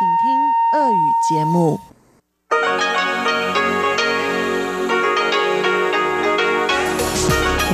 [0.00, 0.04] В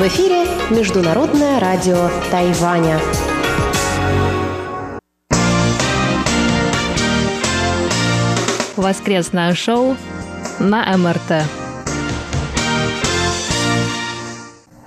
[0.06, 2.98] эфире Международное радио Тайваня.
[8.76, 9.94] Воскресное шоу
[10.58, 11.63] на МРТ.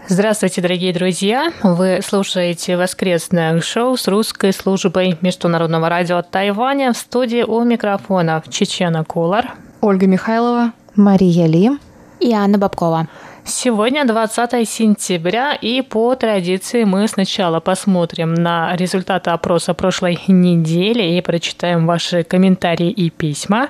[0.10, 1.52] Здравствуйте, дорогие друзья!
[1.64, 9.04] Вы слушаете воскресное шоу с русской службой Международного радио Тайваня в студии у микрофона Чечена
[9.04, 11.72] Кулар, Ольга Михайлова, Мария Ли
[12.22, 13.10] и Анна Бабкова.
[13.50, 21.22] Сегодня 20 сентября, и по традиции мы сначала посмотрим на результаты опроса прошлой недели и
[21.22, 23.70] прочитаем ваши комментарии и письма.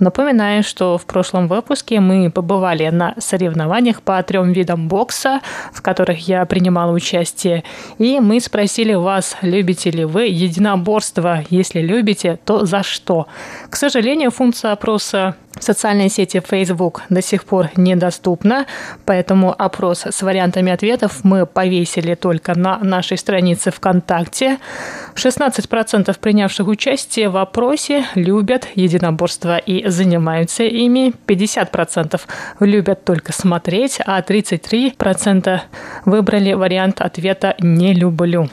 [0.00, 5.42] Напоминаю, что в прошлом выпуске мы побывали на соревнованиях по трем видам бокса,
[5.74, 7.64] в которых я принимала участие,
[7.98, 13.26] и мы спросили вас, любите ли вы единоборство, если любите, то за что.
[13.68, 18.66] К сожалению, функция опроса в социальной сети Facebook до сих пор недоступна,
[19.04, 24.58] поэтому опрос с вариантами ответов мы повесили только на нашей странице ВКонтакте.
[25.14, 32.20] 16% принявших участие в опросе любят единоборства и занимаются ими, 50%
[32.60, 35.60] любят только смотреть, а 33%
[36.04, 38.48] выбрали вариант ответа «не люблю».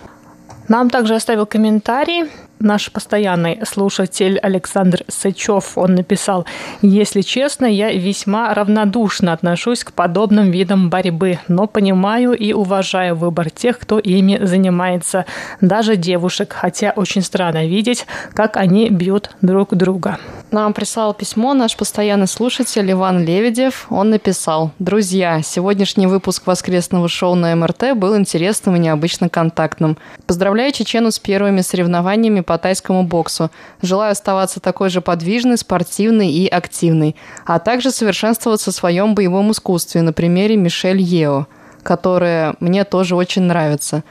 [0.68, 2.26] Нам также оставил комментарий
[2.60, 6.46] наш постоянный слушатель Александр Сычев, он написал,
[6.82, 13.50] «Если честно, я весьма равнодушно отношусь к подобным видам борьбы, но понимаю и уважаю выбор
[13.50, 15.26] тех, кто ими занимается,
[15.62, 20.18] даже девушек, хотя очень странно видеть, как они бьют друг друга».
[20.52, 23.88] Нам прислал письмо наш постоянный слушатель Иван Леведев.
[23.90, 29.98] Он написал, «Друзья, сегодняшний выпуск воскресного шоу на МРТ был интересным и необычно контактным.
[30.28, 33.52] Поздравляю Чечену с первыми соревнованиями по тайскому боксу.
[33.82, 37.16] Желаю оставаться такой же подвижной, спортивной и активной,
[37.46, 41.48] а также совершенствоваться в своем боевом искусстве на примере Мишель Ео,
[41.84, 44.04] которая мне тоже очень нравится.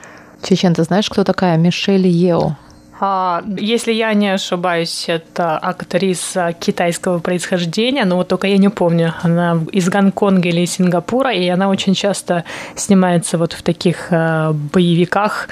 [0.42, 2.56] Чечен, ты знаешь, кто такая Мишель Ео?
[3.00, 9.14] А, если я не ошибаюсь, это актриса китайского происхождения, но вот только я не помню,
[9.22, 12.44] она из Гонконга или Сингапура, и она очень часто
[12.76, 15.48] снимается вот в таких э, боевиках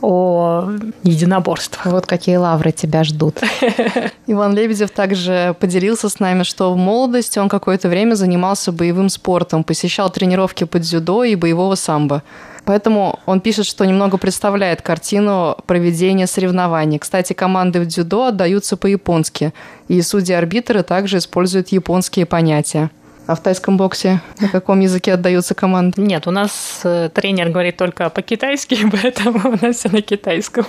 [0.00, 0.70] о
[1.02, 1.86] единоборствах.
[1.86, 3.40] Вот какие лавры тебя ждут.
[4.26, 9.64] Иван Лебедев также поделился с нами, что в молодости он какое-то время занимался боевым спортом,
[9.64, 12.22] посещал тренировки по дзюдо и боевого самбо.
[12.66, 16.98] Поэтому он пишет, что немного представляет картину проведения соревнований.
[16.98, 19.54] Кстати, команды в дзюдо отдаются по-японски,
[19.86, 22.90] и судьи-арбитры также используют японские понятия.
[23.28, 26.00] А в тайском боксе на каком языке отдаются команды?
[26.00, 30.66] Нет, у нас э, тренер говорит только по-китайски, поэтому у нас все на китайском.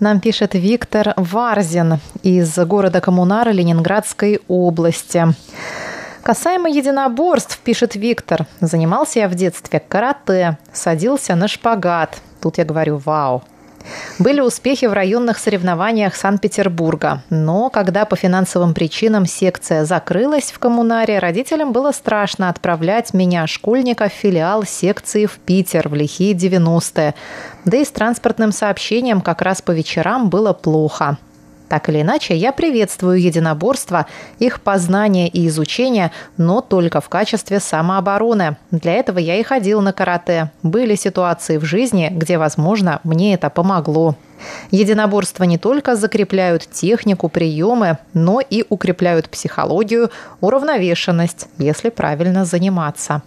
[0.00, 5.34] Нам пишет Виктор Варзин из города Коммунара Ленинградской области.
[6.24, 12.16] Касаемо единоборств, пишет Виктор, занимался я в детстве карате, садился на шпагат.
[12.40, 13.42] Тут я говорю «Вау!»
[14.18, 17.22] Были успехи в районных соревнованиях Санкт-Петербурга.
[17.28, 24.08] Но когда по финансовым причинам секция закрылась в коммунаре, родителям было страшно отправлять меня, школьника,
[24.08, 27.14] в филиал секции в Питер в лихие 90-е.
[27.66, 31.18] Да и с транспортным сообщением как раз по вечерам было плохо.
[31.68, 34.06] Так или иначе, я приветствую единоборство,
[34.38, 38.56] их познание и изучение, но только в качестве самообороны.
[38.70, 40.50] Для этого я и ходил на карате.
[40.62, 44.14] Были ситуации в жизни, где, возможно, мне это помогло.
[44.70, 50.10] Единоборства не только закрепляют технику, приемы, но и укрепляют психологию,
[50.40, 53.22] уравновешенность, если правильно заниматься.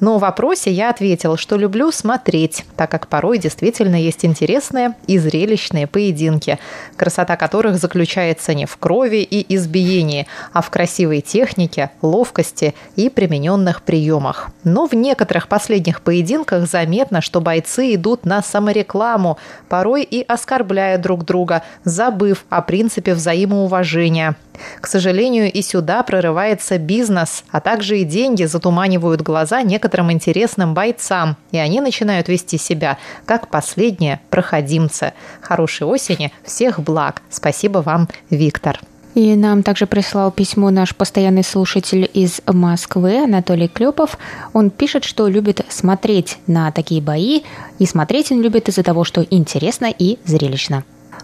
[0.00, 5.18] Но в вопросе я ответил, что люблю смотреть, так как порой действительно есть интересные и
[5.18, 6.58] зрелищные поединки,
[6.96, 13.82] красота которых заключается не в крови и избиении, а в красивой технике, ловкости и примененных
[13.82, 14.50] приемах.
[14.64, 19.38] Но в некоторых последних поединках заметно, что бойцы идут на саморекламу,
[19.68, 24.36] порой и оскорбляя друг друга, забыв о принципе взаимоуважения.
[24.80, 29.62] К сожалению, и сюда прорывается бизнес, а также и деньги затуманивают глаза
[29.94, 35.12] некоторым интересным бойцам, и они начинают вести себя как последние проходимцы.
[35.40, 37.22] Хорошей осени, всех благ.
[37.30, 38.80] Спасибо вам, Виктор.
[39.14, 44.18] И нам также прислал письмо наш постоянный слушатель из Москвы, Анатолий Клепов.
[44.52, 47.42] Он пишет, что любит смотреть на такие бои,
[47.78, 50.82] и смотреть он любит из-за того, что интересно и зрелищно.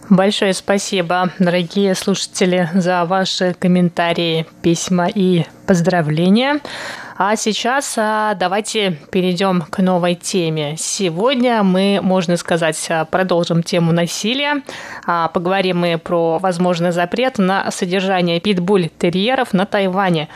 [0.08, 6.58] Большое спасибо, дорогие слушатели, за ваши комментарии, письма и поздравления.
[7.22, 10.76] А сейчас а, давайте перейдем к новой теме.
[10.78, 14.62] Сегодня мы, можно сказать, а, продолжим тему насилия.
[15.06, 20.30] А, поговорим мы про возможный запрет на содержание питбуль-терьеров на Тайване.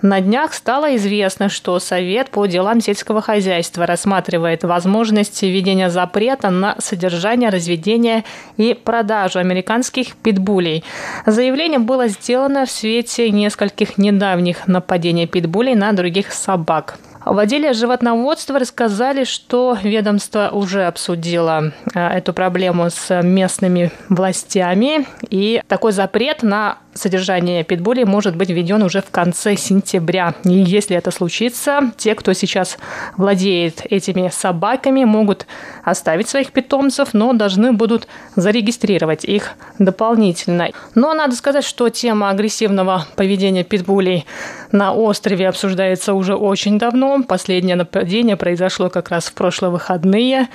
[0.00, 6.74] На днях стало известно, что Совет по делам сельского хозяйства рассматривает возможность введения запрета на
[6.78, 8.24] содержание, разведение
[8.56, 10.84] и продажу американских питбулей.
[11.26, 16.98] Заявление было сделано в свете нескольких недавних нападений питбулей на других собак.
[17.24, 25.62] В отделе животноводства рассказали, что ведомство уже обсудило э, эту проблему с местными властями, и
[25.68, 30.34] такой запрет на содержание питбулей может быть введен уже в конце сентября.
[30.44, 32.78] И если это случится, те, кто сейчас
[33.16, 35.46] владеет этими собаками, могут
[35.84, 40.70] оставить своих питомцев, но должны будут зарегистрировать их дополнительно.
[40.94, 44.26] Но надо сказать, что тема агрессивного поведения питбулей
[44.72, 47.09] на острове обсуждается уже очень давно.
[47.26, 50.48] Последнее нападение произошло как раз в прошлые выходные.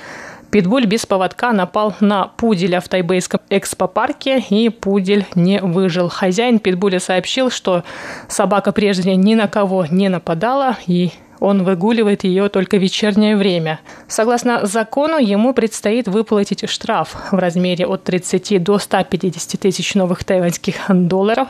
[0.50, 6.08] Питбуль без поводка напал на пуделя в тайбейском экспопарке, и пудель не выжил.
[6.08, 7.84] Хозяин питбуля сообщил, что
[8.28, 11.10] собака прежде ни на кого не нападала, и
[11.40, 13.80] он выгуливает ее только в вечернее время.
[14.08, 20.74] Согласно закону, ему предстоит выплатить штраф в размере от 30 до 150 тысяч новых тайваньских
[20.88, 21.48] долларов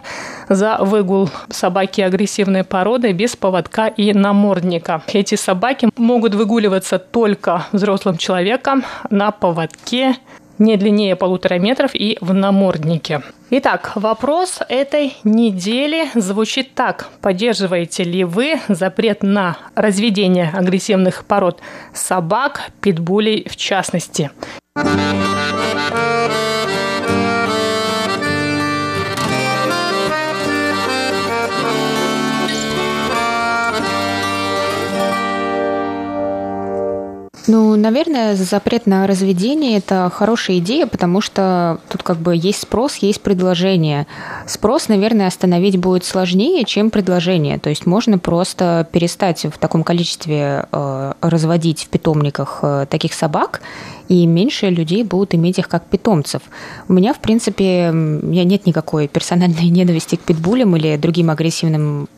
[0.48, 5.02] за выгул собаки агрессивной породы без поводка и намордника.
[5.12, 10.16] Эти собаки могут выгуливаться только взрослым человеком на поводке
[10.58, 13.22] не длиннее полутора метров и в наморднике.
[13.50, 17.08] Итак, вопрос этой недели звучит так.
[17.20, 21.60] Поддерживаете ли вы запрет на разведение агрессивных пород
[21.94, 24.30] собак, питбулей в частности?
[37.48, 42.96] Ну, наверное, запрет на разведение– это хорошая идея, потому что тут как бы есть спрос,
[42.96, 44.08] есть предложение.
[44.48, 47.58] Спрос, наверное, остановить будет сложнее, чем предложение.
[47.58, 53.60] То есть можно просто перестать в таком количестве э, разводить в питомниках э, таких собак,
[54.08, 56.42] и меньше людей будут иметь их как питомцев.
[56.88, 62.08] У меня, в принципе, у меня нет никакой персональной ненависти к питбулям или другим агрессивным,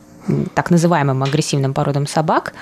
[0.55, 2.53] так называемым агрессивным породам собак,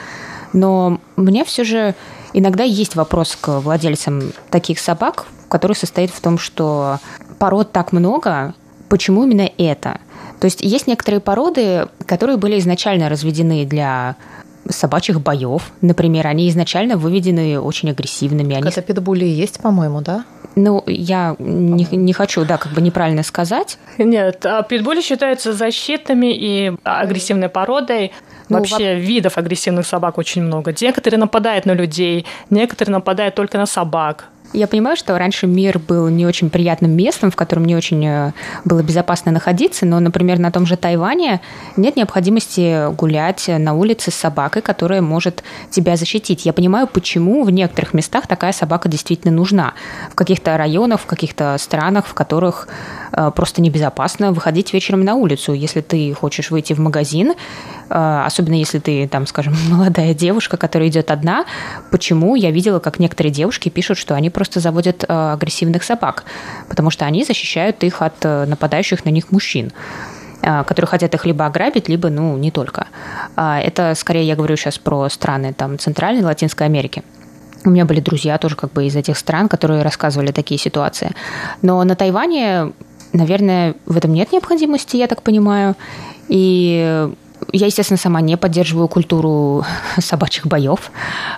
[0.54, 1.96] но мне все же
[2.38, 7.00] Иногда есть вопрос к владельцам таких собак, который состоит в том, что
[7.40, 8.54] пород так много,
[8.90, 10.00] почему именно это?
[10.40, 14.18] То есть есть некоторые породы, которые были изначально разведены для
[14.70, 15.72] собачьих боев.
[15.82, 18.56] Например, они изначально выведены очень агрессивными.
[18.56, 18.70] Они...
[18.70, 20.24] Это питбули есть, по-моему, да?
[20.56, 23.80] Ну, я не, не хочу, да, как бы неправильно сказать.
[23.98, 28.12] Нет, а питбули считаются защитными и агрессивной породой.
[28.50, 29.00] Ну, Вообще во...
[29.00, 30.74] видов агрессивных собак очень много.
[30.80, 34.30] Некоторые нападают на людей, некоторые нападают только на собак.
[34.54, 38.32] Я понимаю, что раньше мир был не очень приятным местом, в котором не очень э,
[38.64, 41.42] было безопасно находиться, но, например, на том же Тайване
[41.76, 46.46] нет необходимости гулять на улице с собакой, которая может тебя защитить.
[46.46, 49.74] Я понимаю, почему в некоторых местах такая собака действительно нужна.
[50.12, 52.70] В каких-то районах, в каких-то странах, в которых
[53.12, 55.52] э, просто небезопасно выходить вечером на улицу.
[55.52, 57.34] Если ты хочешь выйти в магазин,
[57.90, 61.44] э, особенно если ты, там, скажем, молодая девушка, которая идет одна,
[61.92, 66.24] почему я видела, как некоторые девушки пишут, что они просто заводят э, агрессивных собак,
[66.70, 69.72] потому что они защищают их от э, нападающих на них мужчин
[70.44, 72.86] э, которые хотят их либо ограбить, либо, ну, не только.
[73.36, 77.02] А, это, скорее, я говорю сейчас про страны там, Центральной Латинской Америки.
[77.66, 81.10] У меня были друзья тоже как бы из этих стран, которые рассказывали такие ситуации.
[81.64, 82.74] Но на Тайване,
[83.14, 85.76] наверное, в этом нет необходимости, я так понимаю.
[86.30, 87.10] И
[87.54, 89.64] я, естественно, сама не поддерживаю культуру
[90.00, 90.92] собачьих боев,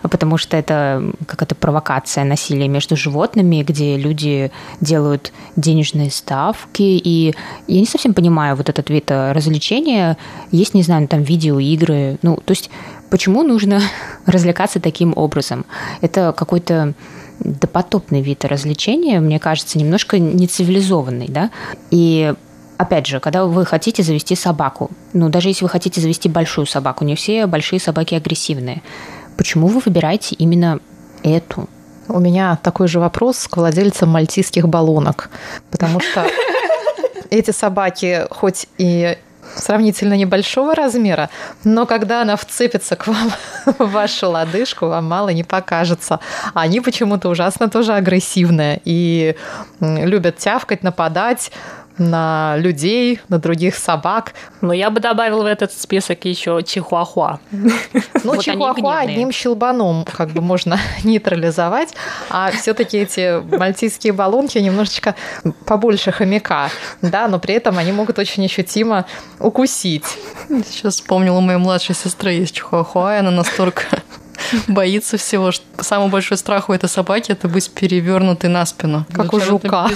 [0.03, 4.51] потому что это какая-то провокация насилия между животными, где люди
[4.81, 6.81] делают денежные ставки.
[6.81, 7.35] И
[7.67, 10.17] я не совсем понимаю вот этот вид э, развлечения.
[10.51, 12.17] Есть, не знаю, там видеоигры.
[12.21, 12.69] Ну, то есть
[13.09, 13.81] почему нужно
[14.25, 15.65] развлекаться таким образом?
[16.01, 16.93] Это какой-то
[17.39, 21.51] допотопный вид развлечения, мне кажется, немножко нецивилизованный, да?
[21.89, 22.33] И
[22.79, 27.03] опять же, когда вы хотите завести собаку, ну, даже если вы хотите завести большую собаку,
[27.03, 28.81] не все большие собаки агрессивные,
[29.37, 30.79] почему вы выбираете именно
[31.21, 31.67] эту?
[32.07, 35.29] У меня такой же вопрос к владельцам мальтийских баллонок,
[35.69, 36.25] потому что
[37.29, 39.17] эти собаки хоть и
[39.55, 41.29] сравнительно небольшого размера,
[41.63, 43.31] но когда она вцепится к вам
[43.77, 46.19] в вашу лодыжку, вам мало не покажется.
[46.53, 49.35] Они почему-то ужасно тоже агрессивные и
[49.79, 51.51] любят тявкать, нападать.
[51.99, 54.33] На людей, на других собак.
[54.61, 57.39] Но я бы добавил в этот список еще чихуахуа.
[58.23, 61.93] Ну, вот чихуахуа одним щелбаном как бы можно нейтрализовать,
[62.29, 65.15] а все-таки эти мальтийские баллонки немножечко
[65.65, 66.69] побольше хомяка,
[67.01, 69.05] да, но при этом они могут очень ощутимо
[69.39, 70.17] укусить.
[70.69, 73.83] Сейчас вспомнила, у моей младшей сестры есть чихуахуа, и она настолько
[74.67, 79.05] боится всего, что самый большой страх у этой собаки это быть перевернутой на спину.
[79.13, 79.89] Как у жука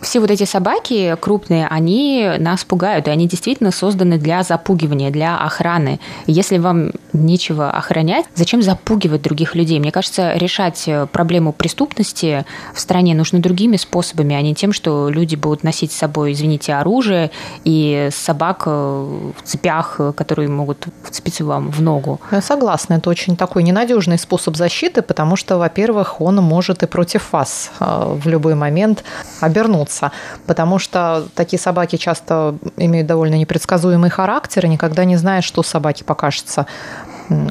[0.00, 5.36] все вот эти собаки крупные, они нас пугают, и они действительно созданы для запугивания, для
[5.36, 6.00] охраны.
[6.26, 9.78] Если вам нечего охранять, зачем запугивать других людей?
[9.78, 15.08] Мне кажется, решать э, проблему преступности в стране нужно другими способами, а не тем, что
[15.10, 17.30] люди будут носить с собой, извините, оружие
[17.64, 22.20] и собак э, в цепях, э, которые могут вцепиться вам в ногу.
[22.30, 27.32] Я согласна, это очень такой ненадежный способ защиты, потому что, во-первых, он может и против
[27.32, 29.04] вас в любой момент
[29.40, 30.12] обернуться вернуться,
[30.46, 36.04] потому что такие собаки часто имеют довольно непредсказуемый характер, и никогда не знаешь, что собаке
[36.04, 36.66] покажется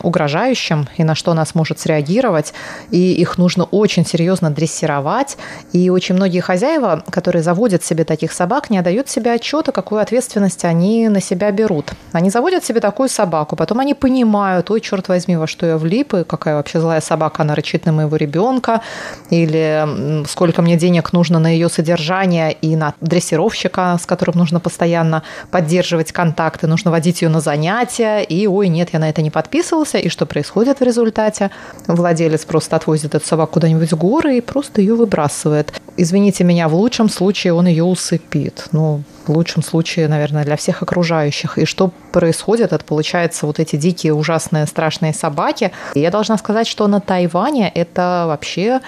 [0.04, 2.54] угрожающим и на что она сможет среагировать.
[2.92, 5.38] И их нужно очень серьезно дрессировать.
[5.72, 10.66] И очень многие хозяева, которые заводят себе таких собак, не отдают себе отчета, какую ответственность
[10.66, 11.94] они на себя берут.
[12.12, 16.14] Они заводят себе такую собаку, потом они понимают, ой, черт возьми, во что я влип,
[16.14, 18.82] и какая вообще злая собака, она рычит на моего ребенка,
[19.30, 25.24] или сколько мне денег нужно на ее содержание и на дрессировщика, с которым нужно постоянно
[25.52, 29.69] поддерживать контакты, нужно водить ее на занятия, и ой, нет, я на это не подписываюсь,
[29.70, 31.52] подписывался, и что происходит в результате?
[31.88, 35.74] Владелец просто отвозит эту собаку куда-нибудь в горы и просто ее выбрасывает.
[35.98, 38.68] Извините меня, в лучшем случае он ее усыпит.
[38.72, 41.58] Ну, в лучшем случае, наверное, для всех окружающих.
[41.58, 42.74] И что происходит?
[42.74, 45.72] Это получается вот эти дикие, ужасные, страшные собаки.
[45.94, 48.80] И я должна сказать, что на Тайване это вообще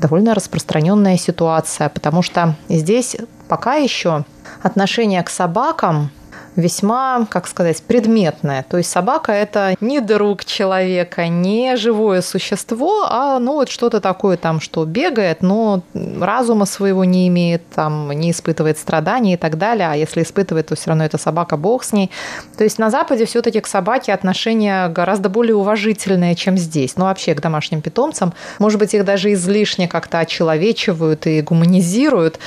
[0.00, 3.16] довольно распространенная ситуация, потому что здесь
[3.48, 4.24] пока еще
[4.62, 6.10] отношение к собакам
[6.58, 8.64] весьма, как сказать, предметное.
[8.68, 14.36] То есть собака– это не друг человека, не живое существо, а ну вот что-то такое
[14.36, 19.88] там, что бегает, но разума своего не имеет, там, не испытывает страданий и так далее.
[19.88, 22.10] А если испытывает, то все равно это собака, бог с ней.
[22.56, 26.96] То есть на Западе все-таки к собаке отношение гораздо более уважительное, чем здесь.
[26.96, 28.34] Ну, вообще к домашним питомцам.
[28.58, 32.40] Может быть, их даже излишне как-то очеловечивают и гуманизируют,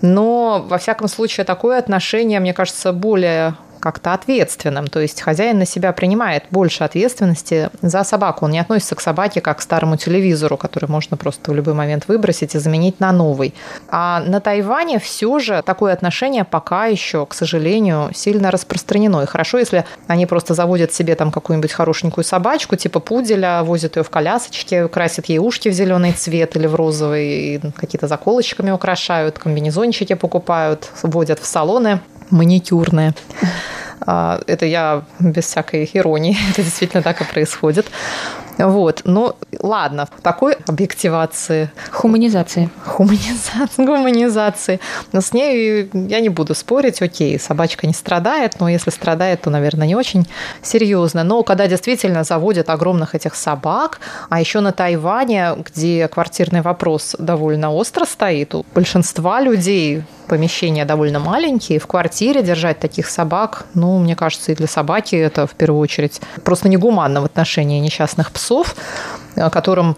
[0.00, 4.86] но, во всяком случае, такое отношение, мне кажется, более как-то ответственным.
[4.86, 8.44] То есть хозяин на себя принимает больше ответственности за собаку.
[8.44, 12.08] Он не относится к собаке как к старому телевизору, который можно просто в любой момент
[12.08, 13.54] выбросить и заменить на новый.
[13.88, 19.22] А на Тайване все же такое отношение пока еще, к сожалению, сильно распространено.
[19.22, 24.02] И хорошо, если они просто заводят себе там какую-нибудь хорошенькую собачку, типа пуделя, возят ее
[24.02, 30.14] в колясочке, красят ей ушки в зеленый цвет или в розовый, какие-то заколочками украшают, комбинезончики
[30.14, 33.14] покупают, вводят в салоны маникюрная.
[34.00, 37.86] А, это я без всякой иронии, это действительно так и происходит.
[38.58, 41.70] Вот, ну ладно, такой объективации.
[41.90, 42.70] Хуманизации.
[42.84, 44.80] Хуманизации, гуманизации.
[45.12, 49.50] Но с ней я не буду спорить, окей, собачка не страдает, но если страдает, то,
[49.50, 50.26] наверное, не очень
[50.62, 51.22] серьезно.
[51.22, 57.72] Но когда действительно заводят огромных этих собак, а еще на Тайване, где квартирный вопрос довольно
[57.72, 64.14] остро стоит, у большинства людей помещения довольно маленькие, в квартире держать таких собак, ну, мне
[64.14, 68.76] кажется, и для собаки это в первую очередь просто негуманно в отношении несчастных псов,
[69.34, 69.96] которым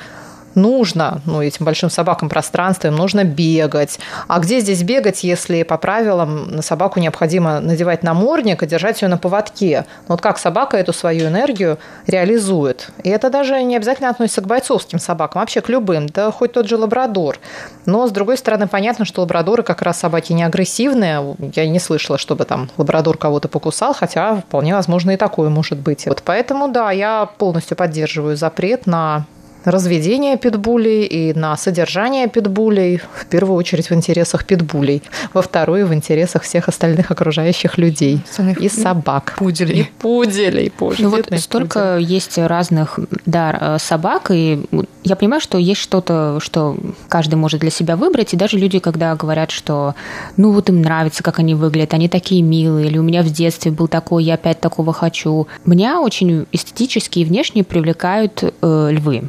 [0.55, 3.99] нужно, ну, этим большим собакам пространство, им нужно бегать.
[4.29, 9.09] А где здесь бегать, если по правилам на собаку необходимо надевать намордник и держать ее
[9.09, 9.87] на поводке?
[10.09, 12.91] Ну, вот как собака эту свою энергию реализует?
[13.03, 16.69] И это даже не обязательно относится к бойцовским собакам, вообще к любым, да хоть тот
[16.69, 17.39] же лабрадор.
[17.87, 21.37] Но, с другой стороны, понятно, что лабрадоры как раз собаки не агрессивные.
[21.55, 26.07] Я не слышала, чтобы там лабрадор кого-то покусал, хотя вполне возможно и такое может быть.
[26.07, 29.27] Вот поэтому, да, я полностью поддерживаю запрет на
[29.65, 35.03] разведение питбулей и на содержание питбулей, в первую очередь в интересах питбулей,
[35.33, 38.23] во вторую в интересах всех остальных окружающих людей
[38.59, 39.35] и собак.
[39.37, 39.81] Пуделей.
[39.81, 42.13] И пуделей, боже, ну вот столько пудель.
[42.13, 44.63] есть разных да, э, собак, и
[45.05, 46.77] я понимаю, что есть что-то, что
[47.09, 49.95] каждый может для себя выбрать, и даже люди, когда говорят, что
[50.37, 53.71] ну вот им нравится, как они выглядят, они такие милые, или у меня в детстве
[53.71, 55.47] был такой, я опять такого хочу.
[55.65, 59.29] Меня очень эстетически и внешне привлекают э, львы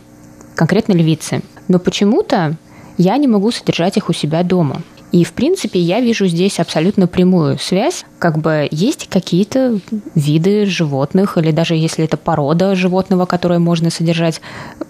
[0.62, 1.42] конкретно львицы.
[1.70, 2.56] Но почему-то
[3.00, 4.84] я не могу содержать их у себя дома.
[5.12, 8.06] И, в принципе, я вижу здесь абсолютно прямую связь.
[8.18, 9.80] Как бы есть какие-то
[10.16, 14.42] виды животных, или даже если это порода животного, которое можно содержать,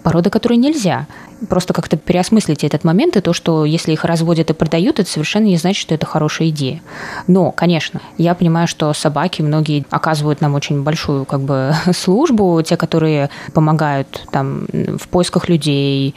[0.02, 1.08] порода, которую нельзя.
[1.48, 5.46] Просто как-то переосмыслите этот момент, и то, что если их разводят и продают, это совершенно
[5.46, 6.82] не значит, что это хорошая идея.
[7.26, 12.76] Но, конечно, я понимаю, что собаки многие оказывают нам очень большую как бы службу, те,
[12.76, 16.14] которые помогают там в поисках людей,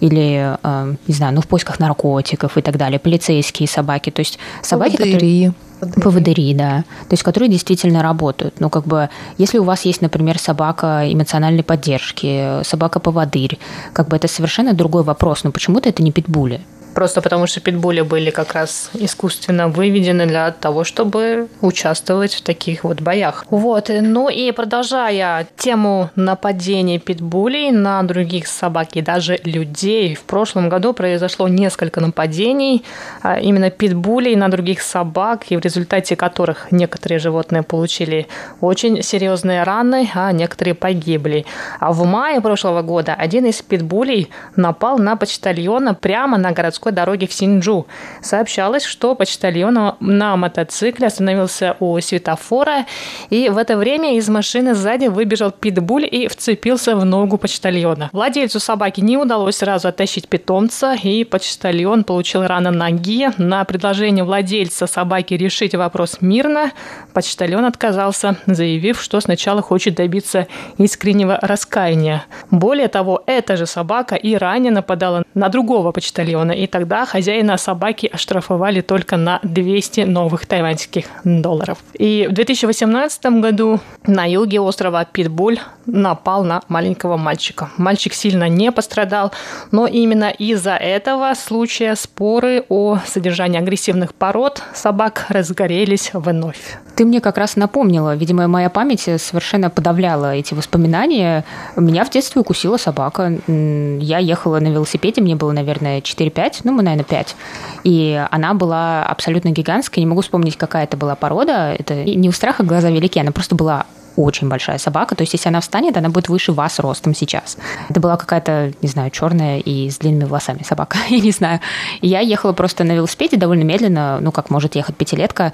[0.00, 4.38] или, э, не знаю, ну, в поисках наркотиков и так далее, полицейские собаки, то есть
[4.62, 5.12] собаки, Поводыри.
[5.14, 5.54] которые...
[6.02, 6.84] Поводыри, да.
[7.08, 8.60] То есть, которые действительно работают.
[8.60, 13.58] Ну, как бы, если у вас есть, например, собака эмоциональной поддержки, собака-поводырь,
[13.92, 15.44] как бы это совершенно другой вопрос.
[15.44, 16.62] Но почему-то это не питбули.
[16.96, 22.84] Просто потому что питбули были как раз искусственно выведены для того, чтобы участвовать в таких
[22.84, 23.44] вот боях.
[23.50, 23.90] Вот.
[23.90, 30.94] Ну и продолжая тему нападений питбулей на других собак и даже людей, в прошлом году
[30.94, 32.82] произошло несколько нападений
[33.20, 38.26] а, именно питбулей на других собак, и в результате которых некоторые животные получили
[38.62, 41.44] очень серьезные раны, а некоторые погибли.
[41.78, 46.92] А в мае прошлого года один из питбулей напал на почтальона прямо на городской городской
[46.92, 47.86] дороге в Синджу.
[48.22, 52.86] Сообщалось, что почтальон на мотоцикле остановился у светофора,
[53.30, 58.10] и в это время из машины сзади выбежал питбуль и вцепился в ногу почтальона.
[58.12, 63.28] Владельцу собаки не удалось сразу оттащить питомца, и почтальон получил раны ноги.
[63.38, 66.70] На предложение владельца собаки решить вопрос мирно,
[67.12, 70.46] почтальон отказался, заявив, что сначала хочет добиться
[70.78, 72.24] искреннего раскаяния.
[72.50, 78.10] Более того, эта же собака и ранее нападала на другого почтальона, и тогда хозяина собаки
[78.12, 81.78] оштрафовали только на 200 новых тайваньских долларов.
[81.94, 87.70] И в 2018 году на юге острова Питбуль напал на маленького мальчика.
[87.76, 89.32] Мальчик сильно не пострадал,
[89.70, 96.78] но именно из-за этого случая споры о содержании агрессивных пород собак разгорелись вновь.
[96.96, 101.44] Ты мне как раз напомнила, видимо, моя память совершенно подавляла эти воспоминания.
[101.76, 103.38] Меня в детстве укусила собака.
[103.46, 107.36] Я ехала на велосипеде, мне было, наверное, 4-5, ну, мы, наверное, 5.
[107.84, 110.02] И она была абсолютно гигантская.
[110.02, 111.74] Не могу вспомнить, какая это была порода.
[111.78, 113.86] Это не у страха глаза велики, она просто была
[114.16, 115.14] очень большая собака.
[115.14, 117.56] То есть, если она встанет, она будет выше вас ростом сейчас.
[117.88, 120.98] Это была какая-то, не знаю, черная и с длинными волосами собака.
[121.08, 121.60] Я не знаю.
[122.00, 125.52] Я ехала просто на велосипеде довольно медленно, ну, как может ехать пятилетка.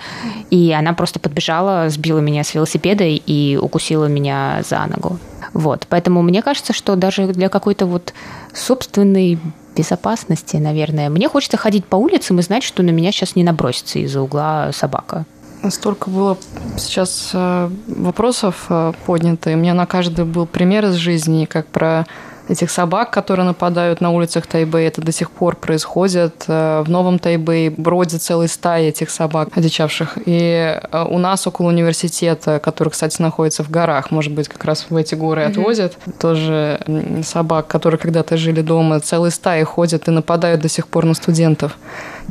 [0.50, 5.18] И она просто подбежала, сбила меня с велосипеда и укусила меня за ногу.
[5.52, 5.86] Вот.
[5.88, 8.14] Поэтому мне кажется, что даже для какой-то вот
[8.54, 9.38] собственной
[9.76, 11.08] безопасности, наверное.
[11.10, 14.70] Мне хочется ходить по улицам и знать, что на меня сейчас не набросится из-за угла
[14.72, 15.24] собака.
[15.70, 16.36] Столько было
[16.76, 22.06] сейчас э, вопросов э, поднято, и у на каждый был пример из жизни, как про
[22.52, 24.88] этих собак, которые нападают на улицах Тайбэя.
[24.88, 26.44] Это до сих пор происходит.
[26.46, 30.18] Э, в Новом Тайбэе бродят целые стаи этих собак одичавших.
[30.26, 34.86] И э, у нас около университета, который, кстати, находится в горах, может быть, как раз
[34.88, 36.18] в эти горы отвозят, mm-hmm.
[36.20, 41.14] тоже собак, которые когда-то жили дома, целые стаи ходят и нападают до сих пор на
[41.14, 41.76] студентов.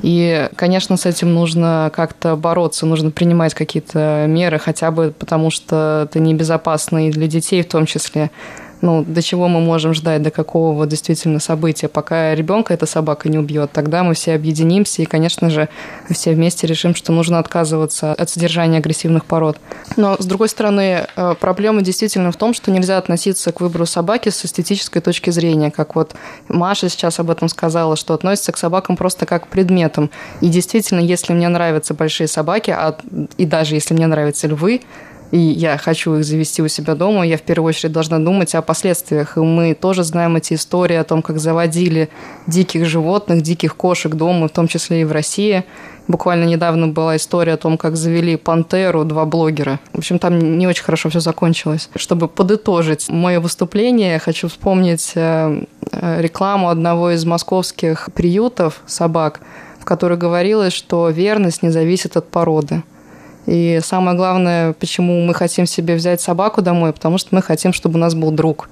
[0.01, 6.07] И, конечно, с этим нужно как-то бороться, нужно принимать какие-то меры, хотя бы потому, что
[6.07, 8.31] это небезопасно и для детей в том числе
[8.81, 11.87] ну, до чего мы можем ждать, до какого вот действительно события.
[11.87, 15.69] Пока ребенка эта собака не убьет, тогда мы все объединимся и, конечно же,
[16.09, 19.57] все вместе решим, что нужно отказываться от содержания агрессивных пород.
[19.97, 24.29] Но, с другой стороны, э, проблема действительно в том, что нельзя относиться к выбору собаки
[24.29, 26.15] с эстетической точки зрения, как вот
[26.47, 30.09] Маша сейчас об этом сказала, что относится к собакам просто как к предметам.
[30.41, 32.95] И действительно, если мне нравятся большие собаки, а,
[33.37, 34.81] и даже если мне нравятся львы,
[35.31, 38.61] и я хочу их завести у себя дома, я в первую очередь должна думать о
[38.61, 39.37] последствиях.
[39.37, 42.09] И мы тоже знаем эти истории о том, как заводили
[42.47, 45.63] диких животных, диких кошек дома, в том числе и в России.
[46.07, 49.79] Буквально недавно была история о том, как завели пантеру два блогера.
[49.93, 51.89] В общем, там не очень хорошо все закончилось.
[51.95, 59.39] Чтобы подытожить мое выступление, я хочу вспомнить э, э, рекламу одного из московских приютов собак,
[59.79, 62.83] в которой говорилось, что верность не зависит от породы.
[63.45, 67.95] И самое главное, почему мы хотим себе взять собаку домой, потому что мы хотим, чтобы
[67.95, 68.69] у нас был друг,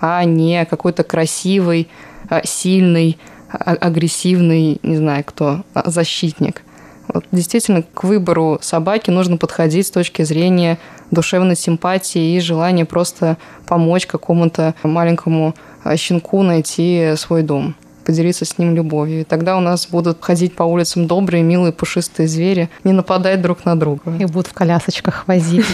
[0.00, 1.88] а не какой-то красивый,
[2.28, 3.18] а, сильный,
[3.50, 6.62] а, агрессивный, не знаю кто, а, защитник.
[7.08, 10.78] Вот действительно, к выбору собаки нужно подходить с точки зрения
[11.10, 15.54] душевной симпатии и желания просто помочь какому-то маленькому
[15.96, 19.22] щенку найти свой дом поделиться с ним любовью.
[19.22, 23.64] И тогда у нас будут ходить по улицам добрые, милые, пушистые звери, не нападать друг
[23.64, 24.14] на друга.
[24.18, 25.66] И будут в колясочках возить.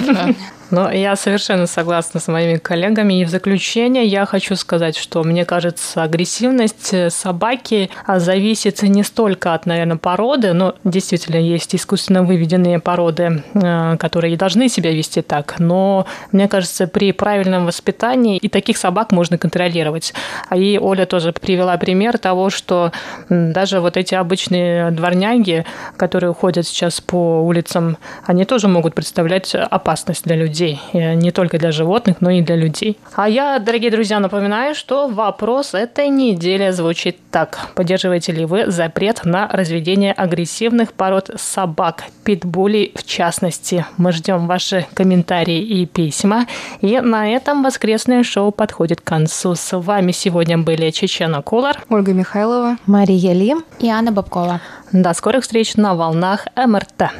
[0.71, 3.21] Но я совершенно согласна с моими коллегами.
[3.21, 9.67] И в заключение я хочу сказать, что мне кажется, агрессивность собаки зависит не столько от,
[9.67, 15.57] наверное, породы, но действительно есть искусственно выведенные породы, э, которые должны себя вести так.
[15.59, 20.15] Но мне кажется, при правильном воспитании и таких собак можно контролировать.
[20.49, 22.93] А И Оля тоже привела пример того, что
[23.29, 25.65] даже вот эти обычные дворняги,
[25.97, 30.60] которые ходят сейчас по улицам, они тоже могут представлять опасность для людей.
[30.61, 30.79] И
[31.15, 32.99] не только для животных, но и для людей.
[33.15, 37.59] А я, дорогие друзья, напоминаю, что вопрос этой недели звучит так.
[37.75, 43.87] Поддерживаете ли вы запрет на разведение агрессивных пород собак, питбулей в частности?
[43.97, 46.47] Мы ждем ваши комментарии и письма.
[46.81, 49.55] И на этом воскресное шоу подходит к концу.
[49.55, 54.61] С вами сегодня были Чечена Кулар, Ольга Михайлова, Мария Ли и Анна Бабкова.
[54.93, 57.11] До скорых встреч на волнах МРТ.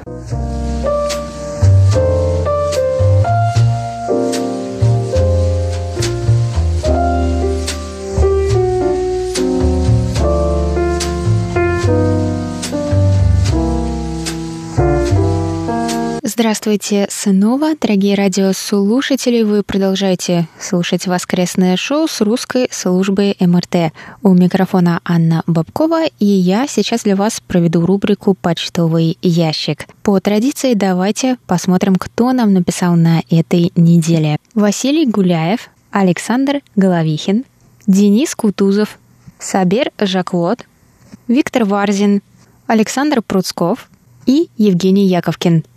[16.33, 19.43] Здравствуйте снова, дорогие радиослушатели.
[19.43, 23.93] Вы продолжаете слушать воскресное шоу с русской службы МРТ.
[24.23, 29.89] У микрофона Анна Бабкова, и я сейчас для вас проведу рубрику «Почтовый ящик».
[30.05, 34.39] По традиции давайте посмотрим, кто нам написал на этой неделе.
[34.55, 37.45] Василий Гуляев, Александр Головихин,
[37.89, 39.01] Денис Кутузов,
[39.41, 40.65] Сабер Жаквот,
[41.27, 42.23] Виктор Варзин,
[42.69, 43.91] Александр Пруцков
[44.27, 45.65] и Евгений Яковкин–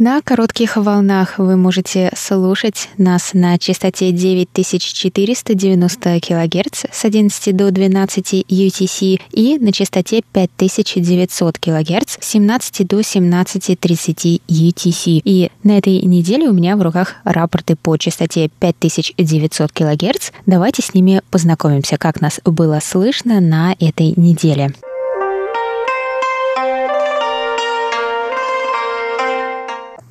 [0.00, 8.46] На коротких волнах вы можете слушать нас на частоте 9490 кГц с 11 до 12
[8.48, 15.20] UTC и на частоте 5900 кГц с 17 до 17.30 UTC.
[15.22, 20.30] И на этой неделе у меня в руках рапорты по частоте 5900 кГц.
[20.46, 24.72] Давайте с ними познакомимся, как нас было слышно на этой неделе.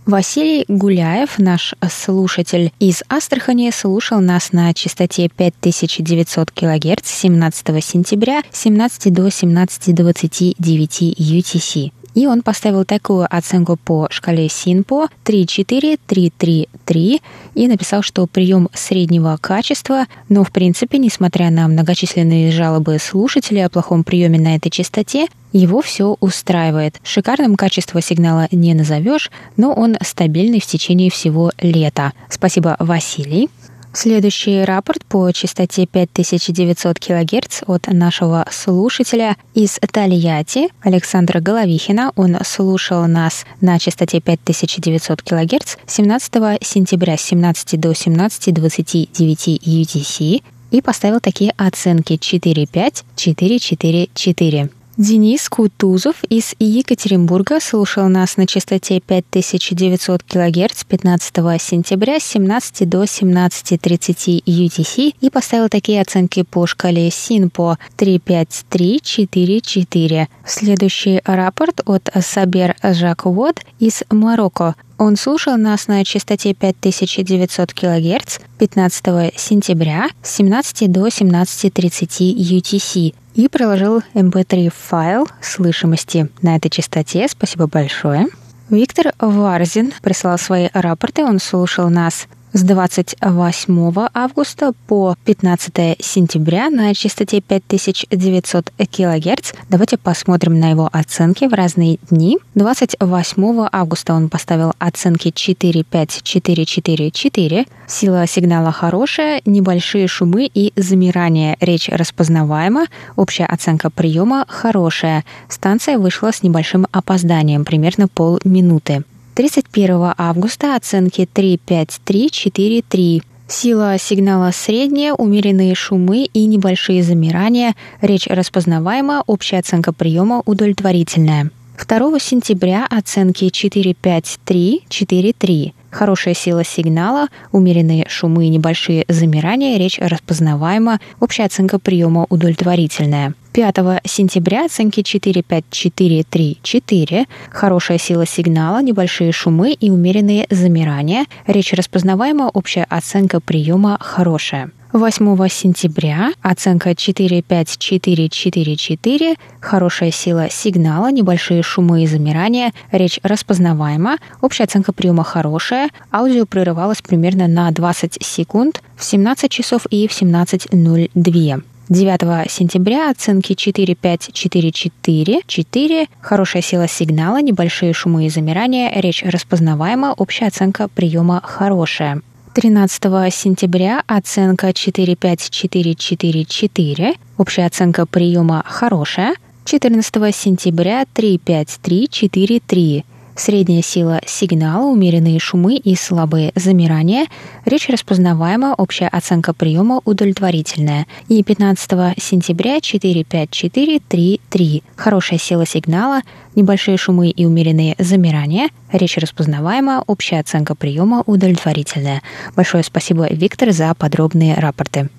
[0.09, 9.13] Василий Гуляев, наш слушатель из Астрахани, слушал нас на частоте 5900 кГц 17 сентября 17
[9.13, 11.91] до 17.29 UTC.
[12.19, 17.21] И он поставил такую оценку по шкале СИНПО 3-4-3-3-3
[17.55, 23.69] и написал, что прием среднего качества, но в принципе, несмотря на многочисленные жалобы слушателей о
[23.69, 26.99] плохом приеме на этой частоте, его все устраивает.
[27.03, 32.11] Шикарным качество сигнала не назовешь, но он стабильный в течение всего лета.
[32.29, 33.49] Спасибо, Василий.
[33.91, 42.11] Следующий рапорт по частоте 5900 кГц от нашего слушателя из Тольятти Александра Головихина.
[42.15, 50.81] Он слушал нас на частоте 5900 кГц 17 сентября с 17 до 17.29 UTC и
[50.81, 54.69] поставил такие оценки 4.5, 4.4, 4.
[54.99, 63.05] Денис Кутузов из Екатеринбурга слушал нас на частоте 5900 кГц 15 сентября с 17 до
[63.05, 70.27] 17.30 UTC и поставил такие оценки по шкале СИНПО 35344.
[70.45, 74.75] Следующий рапорт от Сабер Жаквод из Марокко.
[74.97, 79.05] Он слушал нас на частоте 5900 кГц 15
[79.39, 87.25] сентября с 17 до 17.30 UTC и приложил mp3 файл слышимости на этой частоте.
[87.29, 88.27] Спасибо большое.
[88.69, 91.23] Виктор Варзин прислал свои рапорты.
[91.23, 99.53] Он слушал нас с 28 августа по 15 сентября на частоте 5900 кГц.
[99.69, 102.37] Давайте посмотрим на его оценки в разные дни.
[102.55, 107.65] 28 августа он поставил оценки 45444.
[107.87, 111.55] Сила сигнала хорошая, небольшие шумы и замирание.
[111.59, 112.85] Речь распознаваема,
[113.15, 115.25] общая оценка приема хорошая.
[115.47, 119.03] Станция вышла с небольшим опозданием, примерно полминуты.
[119.39, 123.23] 31 августа оценки 35343.
[123.47, 131.51] Сила сигнала средняя, умеренные шумы и небольшие замирания, речь распознаваема, общая оценка приема удовлетворительная.
[131.87, 135.73] 2 сентября оценки 45343.
[135.89, 143.35] Хорошая сила сигнала, умеренные шумы и небольшие замирания, речь распознаваема, общая оценка приема удовлетворительная.
[143.51, 147.25] 5 сентября оценки 4, 5, 4, 3, 4.
[147.49, 151.25] Хорошая сила сигнала, небольшие шумы и умеренные замирания.
[151.47, 154.71] Речь распознаваема, общая оценка приема хорошая.
[154.91, 164.91] 8 сентября оценка 45444, хорошая сила сигнала, небольшие шумы и замирания, речь распознаваема, общая оценка
[164.91, 171.61] приема хорошая, аудио прерывалось примерно на 20 секунд в 17 часов и в 17.02.
[171.89, 178.91] 9 сентября оценки 4, 5, 4, 4, 4, хорошая сила сигнала, небольшие шумы и замирания,
[179.01, 182.21] речь распознаваема, общая оценка приема хорошая.
[182.53, 189.33] 13 сентября оценка 45444, общая оценка приема хорошая.
[189.65, 193.03] 14 сентября 35343,
[193.39, 197.27] средняя сила сигнала, умеренные шумы и слабые замирания,
[197.65, 201.07] речь распознаваема, общая оценка приема удовлетворительная.
[201.27, 206.21] И 15 сентября 45433, хорошая сила сигнала,
[206.55, 212.21] небольшие шумы и умеренные замирания, речь распознаваема, общая оценка приема удовлетворительная.
[212.55, 215.09] Большое спасибо, Виктор, за подробные рапорты.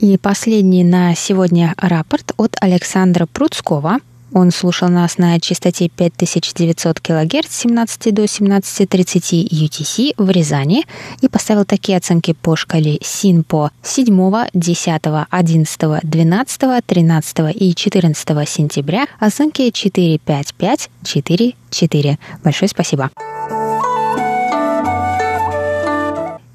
[0.00, 3.98] И последний на сегодня рапорт от Александра Пруцкого–
[4.34, 10.84] он слушал нас на частоте 5900 кГц с 17 до 17.30 UTC в Рязани
[11.20, 19.06] и поставил такие оценки по шкале СИНПО 7, 10, 11, 12, 13 и 14 сентября.
[19.20, 22.18] Оценки 4, 5, 5, 4, 4.
[22.42, 23.10] Большое спасибо.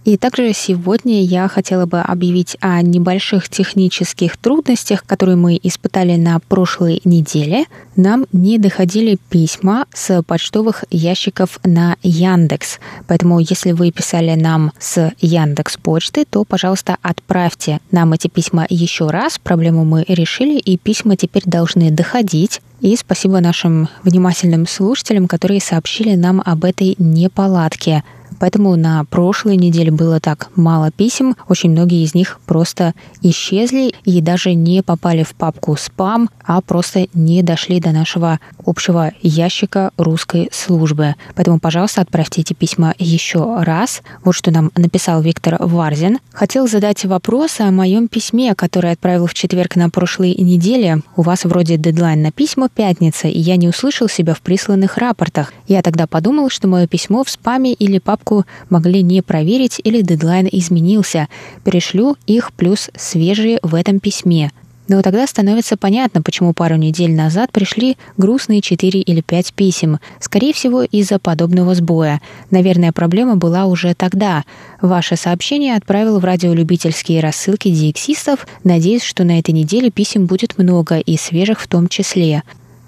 [0.10, 6.40] И также сегодня я хотела бы объявить о небольших технических трудностях, которые мы испытали на
[6.40, 7.66] прошлой неделе.
[7.96, 12.80] Нам не доходили письма с почтовых ящиков на Яндекс.
[13.06, 19.12] Поэтому, если вы писали нам с Яндекс почты, то, пожалуйста, отправьте нам эти письма еще
[19.12, 19.38] раз.
[19.38, 22.62] Проблему мы решили, и письма теперь должны доходить.
[22.82, 28.04] И спасибо нашим внимательным слушателям, которые сообщили нам об этой неполадке–
[28.40, 34.22] Поэтому на прошлой неделе было так мало писем, очень многие из них просто исчезли и
[34.22, 40.50] даже не попали в папку спам, а просто не дошли до нашего общего ящика русской
[40.52, 41.16] службы.
[41.36, 44.02] Поэтому, пожалуйста, отправьте эти письма еще раз.
[44.24, 46.20] Вот что нам написал Виктор Варзин.
[46.32, 51.02] Хотел задать вопрос о моем письме, которое отправил в четверг на прошлой неделе.
[51.16, 55.54] У вас вроде дедлайн на письма пятница, и я не услышал себя в присланных рапортах.
[55.68, 60.02] Я тогда подумал, что мое письмо в спаме или папку ссылку могли не проверить или
[60.02, 61.28] дедлайн изменился.
[61.64, 64.52] Перешлю их плюс свежие в этом письме.
[64.88, 70.00] Но тогда становится понятно, почему пару недель назад пришли грустные 4 или 5 писем.
[70.20, 72.22] Скорее всего, из-за подобного сбоя.
[72.50, 74.46] Наверное, проблема была уже тогда.
[74.82, 78.48] Ваше сообщение отправил в радиолюбительские рассылки диексистов.
[78.64, 82.42] Надеюсь, что на этой неделе писем будет много и свежих в том числе.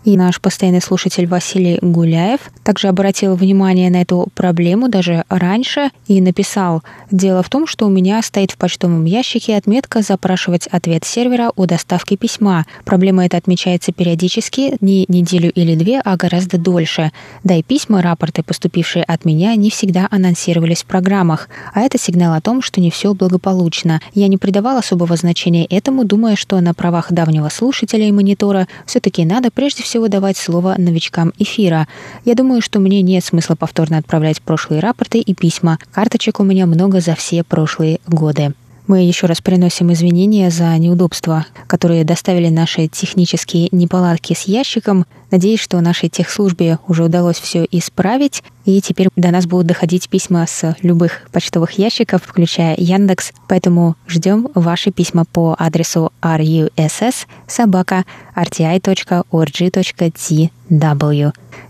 [0.03, 6.21] И наш постоянный слушатель Василий Гуляев также обратил внимание на эту проблему даже раньше и
[6.21, 11.51] написал «Дело в том, что у меня стоит в почтовом ящике отметка «Запрашивать ответ сервера
[11.55, 12.65] о доставке письма».
[12.83, 17.11] Проблема эта отмечается периодически, не неделю или две, а гораздо дольше.
[17.43, 21.47] Да и письма, рапорты, поступившие от меня, не всегда анонсировались в программах.
[21.75, 24.01] А это сигнал о том, что не все благополучно.
[24.15, 29.23] Я не придавал особого значения этому, думая, что на правах давнего слушателя и монитора все-таки
[29.25, 31.85] надо прежде всего всего давать слово новичкам эфира.
[32.23, 35.79] Я думаю, что мне нет смысла повторно отправлять прошлые рапорты и письма.
[35.91, 38.53] Карточек у меня много за все прошлые годы.
[38.87, 45.05] Мы еще раз приносим извинения за неудобства, которые доставили наши технические неполадки с ящиком.
[45.31, 50.45] Надеюсь, что нашей техслужбе уже удалось все исправить, и теперь до нас будут доходить письма
[50.45, 53.31] с любых почтовых ящиков, включая Яндекс.
[53.47, 58.03] Поэтому ждем ваши письма по адресу russ собака
[58.35, 58.91] rti.org.tw.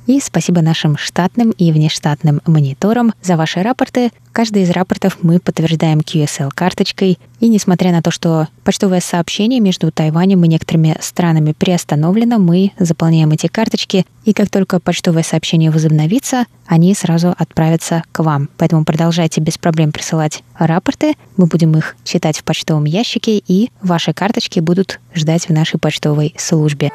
[0.08, 4.12] И спасибо нашим штатным и внештатным мониторам за ваши рапорты.
[4.32, 7.20] Каждый из рапортов мы подтверждаем QSL-карточкой.
[7.40, 13.32] И несмотря на то, что почтовое сообщение между Тайванем и некоторыми странами приостановлено, мы заполняем
[13.32, 14.06] эти карточки.
[14.24, 18.50] И как только почтовое сообщение возобновится, они сразу отправятся к вам.
[18.58, 21.16] Поэтому продолжайте без проблем присылать рапорты.
[21.36, 26.34] Мы будем их читать в почтовом ящике, и ваши карточки будут ждать в нашей почтовой
[26.38, 26.92] службе.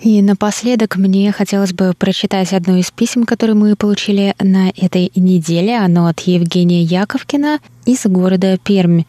[0.00, 5.76] И напоследок мне хотелось бы прочитать одно из писем, которые мы получили на этой неделе.
[5.76, 9.02] Оно от Евгения Яковкина из города Пермь.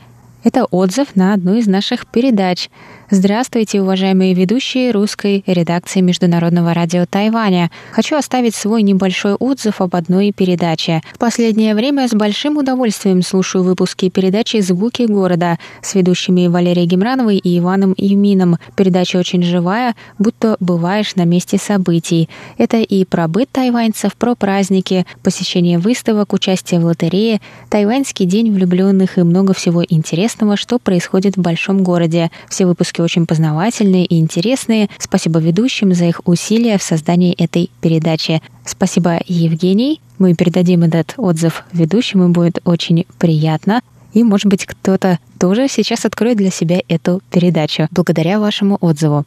[0.43, 2.69] Это отзыв на одну из наших передач.
[3.11, 7.71] Здравствуйте, уважаемые ведущие русской редакции Международного радио Тайваня.
[7.89, 11.01] Хочу оставить свой небольшой отзыв об одной передаче.
[11.15, 17.37] В последнее время с большим удовольствием слушаю выпуски передачи «Звуки города» с ведущими Валерией Гемрановой
[17.37, 18.57] и Иваном Юмином.
[18.75, 22.29] Передача очень живая, будто бываешь на месте событий.
[22.59, 29.17] Это и про быт тайваньцев, про праздники, посещение выставок, участие в лотерее, тайваньский день влюбленных
[29.17, 32.29] и много всего интересного, что происходит в большом городе.
[32.49, 34.89] Все выпуски выпуски очень познавательные и интересные.
[34.97, 38.41] Спасибо ведущим за их усилия в создании этой передачи.
[38.65, 40.01] Спасибо, Евгений.
[40.19, 43.81] Мы передадим этот отзыв ведущим, и будет очень приятно.
[44.13, 49.25] И, может быть, кто-то тоже сейчас откроет для себя эту передачу благодаря вашему отзыву.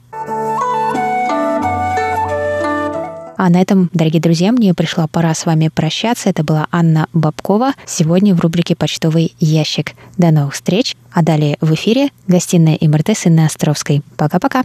[3.37, 6.29] А на этом, дорогие друзья, мне пришла пора с вами прощаться.
[6.29, 7.73] Это была Анна Бабкова.
[7.87, 9.93] Сегодня в рубрике «Почтовый ящик».
[10.17, 10.97] До новых встреч.
[11.13, 14.03] А далее в эфире гостиная МРТ с Инной Островской.
[14.17, 14.63] Пока-пока.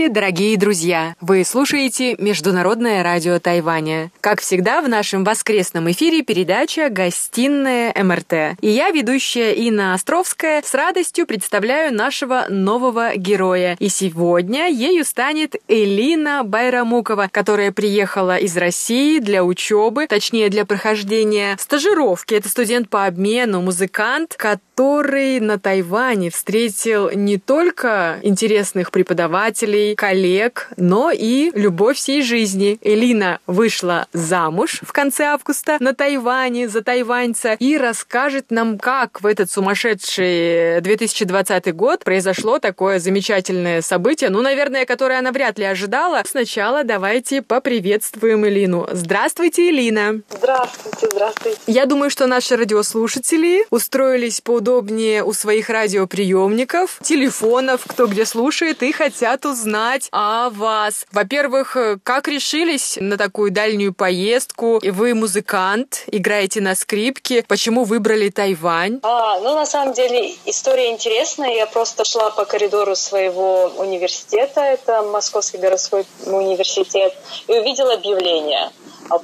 [0.00, 1.14] Здравствуйте, дорогие друзья!
[1.20, 4.10] Вы слушаете Международное радио Тайваня.
[4.22, 8.56] Как всегда, в нашем воскресном эфире передача «Гостиная МРТ».
[8.62, 13.76] И я, ведущая Инна Островская, с радостью представляю нашего нового героя.
[13.78, 21.56] И сегодня ею станет Элина Байрамукова, которая приехала из России для учебы, точнее для прохождения
[21.58, 22.32] стажировки.
[22.32, 31.10] Это студент по обмену, музыкант, который на Тайване встретил не только интересных преподавателей, коллег, но
[31.10, 32.78] и любовь всей жизни.
[32.82, 39.26] Элина вышла замуж в конце августа на Тайване за тайваньца и расскажет нам, как в
[39.26, 46.22] этот сумасшедший 2020 год произошло такое замечательное событие, ну, наверное, которое она вряд ли ожидала.
[46.26, 48.88] Сначала давайте поприветствуем Элину.
[48.92, 50.20] Здравствуйте, Элина!
[50.30, 51.58] Здравствуйте, здравствуйте.
[51.66, 58.92] Я думаю, что наши радиослушатели устроились поудобнее у своих радиоприемников, телефонов, кто где слушает, и
[58.92, 59.44] хотят хотят
[59.80, 61.06] узнать о вас.
[61.10, 64.80] Во-первых, э, как решились на такую дальнюю поездку?
[64.82, 67.44] Вы музыкант, играете на скрипке.
[67.48, 69.00] Почему выбрали Тайвань?
[69.02, 71.54] А, ну, на самом деле, история интересная.
[71.54, 77.14] Я просто шла по коридору своего университета, это Московский городской университет,
[77.48, 78.70] и увидела объявление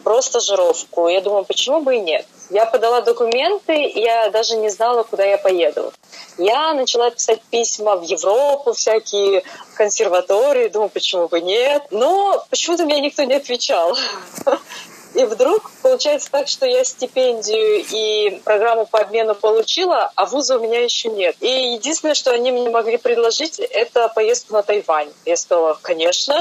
[0.02, 1.08] про стажировку.
[1.08, 2.26] Я думаю, почему бы и нет?
[2.50, 5.92] Я подала документы, я даже не знала, куда я поеду.
[6.38, 9.42] Я начала писать письма в Европу, всякие
[9.74, 11.82] консерватории, думаю, почему бы нет.
[11.90, 13.96] Но почему-то мне никто не отвечал.
[15.16, 20.62] И вдруг получается так, что я стипендию и программу по обмену получила, а вуза у
[20.62, 21.37] меня еще нет.
[21.40, 25.09] И единственное, что они мне могли предложить, это поездку на Тайвань.
[25.24, 26.35] Я сказала, конечно,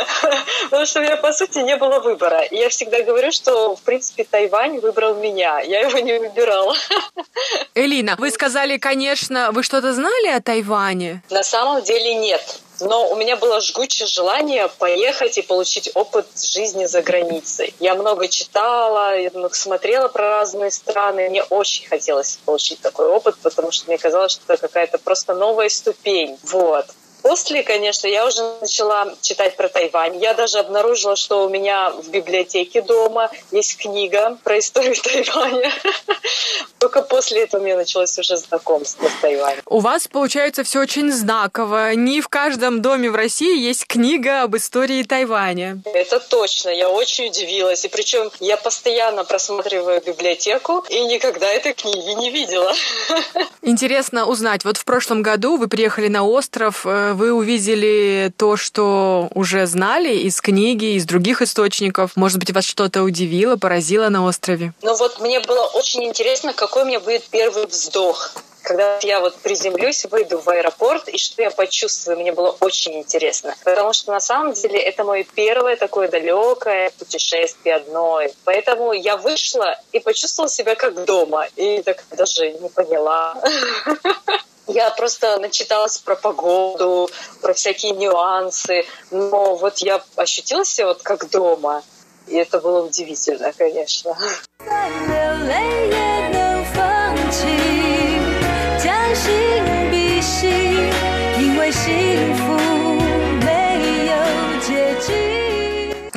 [0.64, 2.40] потому что у меня, по сути, не было выбора.
[2.44, 5.60] И я всегда говорю, что, в принципе, Тайвань выбрал меня.
[5.60, 6.74] Я его не выбирала.
[7.74, 11.22] Элина, вы сказали, конечно, вы что-то знали о Тайване?
[11.28, 16.86] На самом деле нет но у меня было жгучее желание поехать и получить опыт жизни
[16.86, 17.74] за границей.
[17.80, 19.14] Я много читала,
[19.52, 21.28] смотрела про разные страны.
[21.28, 25.68] Мне очень хотелось получить такой опыт, потому что мне казалось, что это какая-то просто новая
[25.68, 26.38] ступень.
[26.42, 26.86] Вот.
[27.22, 30.20] После, конечно, я уже начала читать про Тайвань.
[30.22, 35.72] Я даже обнаружила, что у меня в библиотеке дома есть книга про историю Тайваня.
[36.78, 39.62] Только после этого меня началось уже знакомство с Тайванем.
[39.66, 41.94] У вас, получается, все очень знаково.
[41.94, 45.82] Не в каждом доме в России есть книга об истории Тайваня.
[45.84, 46.70] Это точно.
[46.70, 47.84] Я очень удивилась.
[47.84, 52.72] И причем я постоянно просматриваю библиотеку и никогда этой книги не видела.
[53.62, 54.64] Интересно узнать.
[54.64, 60.14] Вот в прошлом году вы приехали на остров, э, вы увидели то, что уже знали
[60.14, 62.12] из книги, из других источников?
[62.16, 64.72] Может быть, вас что-то удивило, поразило на острове?
[64.82, 68.32] Ну вот мне было очень интересно, какой у меня будет первый вздох
[68.68, 73.54] когда я вот приземлюсь, выйду в аэропорт, и что я почувствую, мне было очень интересно.
[73.64, 78.34] Потому что на самом деле это мое первое такое далекое путешествие одной.
[78.44, 81.46] Поэтому я вышла и почувствовала себя как дома.
[81.56, 83.42] И так даже не поняла.
[84.68, 91.30] Я просто начиталась про погоду, про всякие нюансы, но вот я ощутила себя вот как
[91.30, 91.82] дома.
[92.26, 94.16] И это было удивительно, конечно.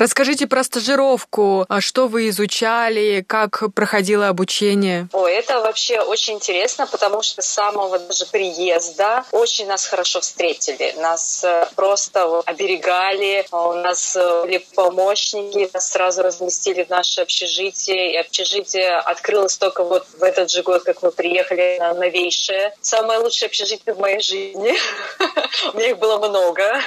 [0.02, 1.64] Расскажите про стажировку.
[1.70, 5.08] А что вы изучали, как проходило обучение?
[5.14, 10.96] О, это вообще очень интересно, потому что с самого даже приезда очень нас хорошо встретили.
[10.98, 17.22] Нас э, просто оберегали, а у нас э, были помощники, нас сразу разместили в наше
[17.22, 18.14] общежитие.
[18.14, 22.74] И общежитие открылось только вот в этот же год, как мы приехали на новейшее.
[22.82, 24.74] Самое лучшее общежитие в моей жизни.
[25.74, 26.82] У меня их было много.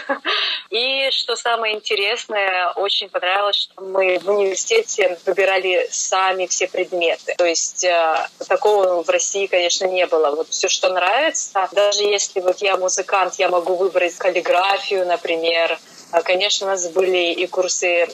[0.70, 7.34] И что самое интересное, очень очень понравилось, что мы в университете выбирали сами все предметы.
[7.36, 10.34] То есть э, такого в России, конечно, не было.
[10.34, 15.78] Вот все, что нравится, даже если вот я музыкант, я могу выбрать каллиграфию, например,
[16.22, 18.08] Конечно, у нас были и курсы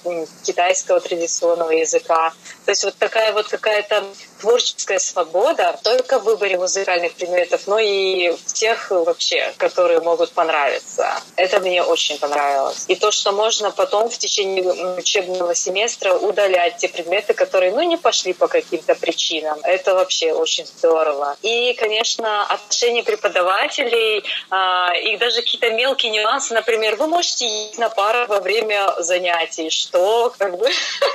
[0.44, 2.32] китайского традиционного языка.
[2.64, 4.04] То есть вот такая вот какая-то
[4.40, 11.20] творческая свобода только в выборе музыкальных предметов, но и в тех вообще, которые могут понравиться.
[11.36, 12.84] Это мне очень понравилось.
[12.88, 14.64] И то, что можно потом в течение
[14.96, 19.58] учебного семестра удалять те предметы, которые ну, не пошли по каким-то причинам.
[19.62, 21.36] Это вообще очень здорово.
[21.42, 26.54] И, конечно, отношения преподавателей, а, и даже какие-то мелкие нюансы.
[26.54, 27.46] Например, вы можете
[27.76, 30.68] на пару во время занятий, что как бы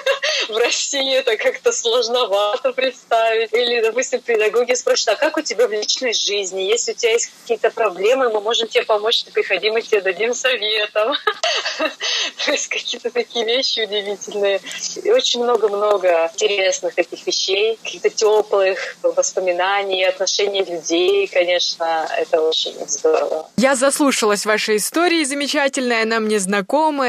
[0.49, 3.53] в России это как-то сложновато представить.
[3.53, 6.61] Или, допустим, педагоги спрашивают, а как у тебя в личной жизни?
[6.61, 10.34] Если у тебя есть какие-то проблемы, мы можем тебе помочь, ты приходи, мы тебе дадим
[10.34, 11.17] советов.
[12.45, 14.61] То есть какие-то такие вещи удивительные.
[15.03, 23.49] И очень много-много интересных таких вещей, каких-то теплых воспоминаний, отношений людей, конечно, это очень здорово.
[23.57, 26.64] Я заслушалась вашей истории замечательной, она мне знакома,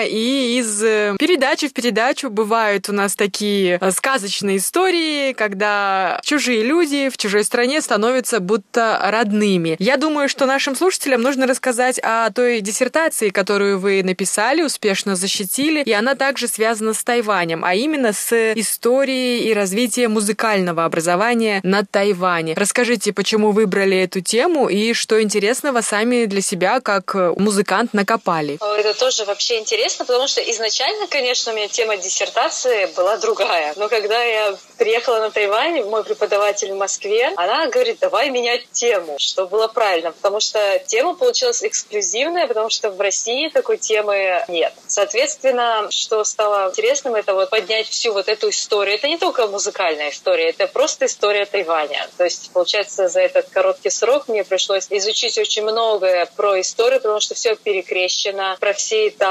[0.06, 6.62] и из э, передачи в передачу бывают у нас такие э, сказочные истории, когда чужие
[6.62, 9.76] люди в чужой стране становятся будто родными.
[9.78, 15.82] Я думаю, что нашим слушателям нужно рассказать о той диссертации, которую вы написали, успешно защитили,
[15.82, 21.84] и она также связана с Тайванем, а именно с историей и развитием музыкального образования на
[21.84, 22.54] Тайване.
[22.54, 28.58] Расскажите, почему выбрали эту тему и что интересного сами для себя как музыкант накопали?
[28.78, 33.74] Это тоже вообще интересно, потому что изначально, конечно, у меня тема диссертации была другая.
[33.76, 39.16] Но когда я приехала на Тайвань, мой преподаватель в Москве, она говорит, давай менять тему,
[39.18, 44.72] что было правильно, потому что тема получилась эксклюзивная, потому что в России такой темы нет.
[44.86, 48.94] Соответственно, что стало интересным, это вот поднять всю вот эту историю.
[48.94, 52.08] Это не только музыкальная история, это просто история Тайваня.
[52.16, 57.20] То есть, получается, за этот короткий срок мне пришлось изучить очень многое про историю, потому
[57.20, 59.25] что все перекрещено, про все этапы.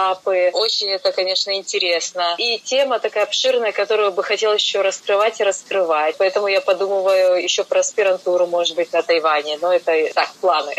[0.54, 2.36] Очень это, конечно, интересно.
[2.38, 6.16] И тема такая обширная, которую бы хотелось еще раскрывать и раскрывать.
[6.18, 9.58] Поэтому я подумываю еще про аспирантуру, может быть, на Тайване.
[9.62, 10.76] Но это так, планы.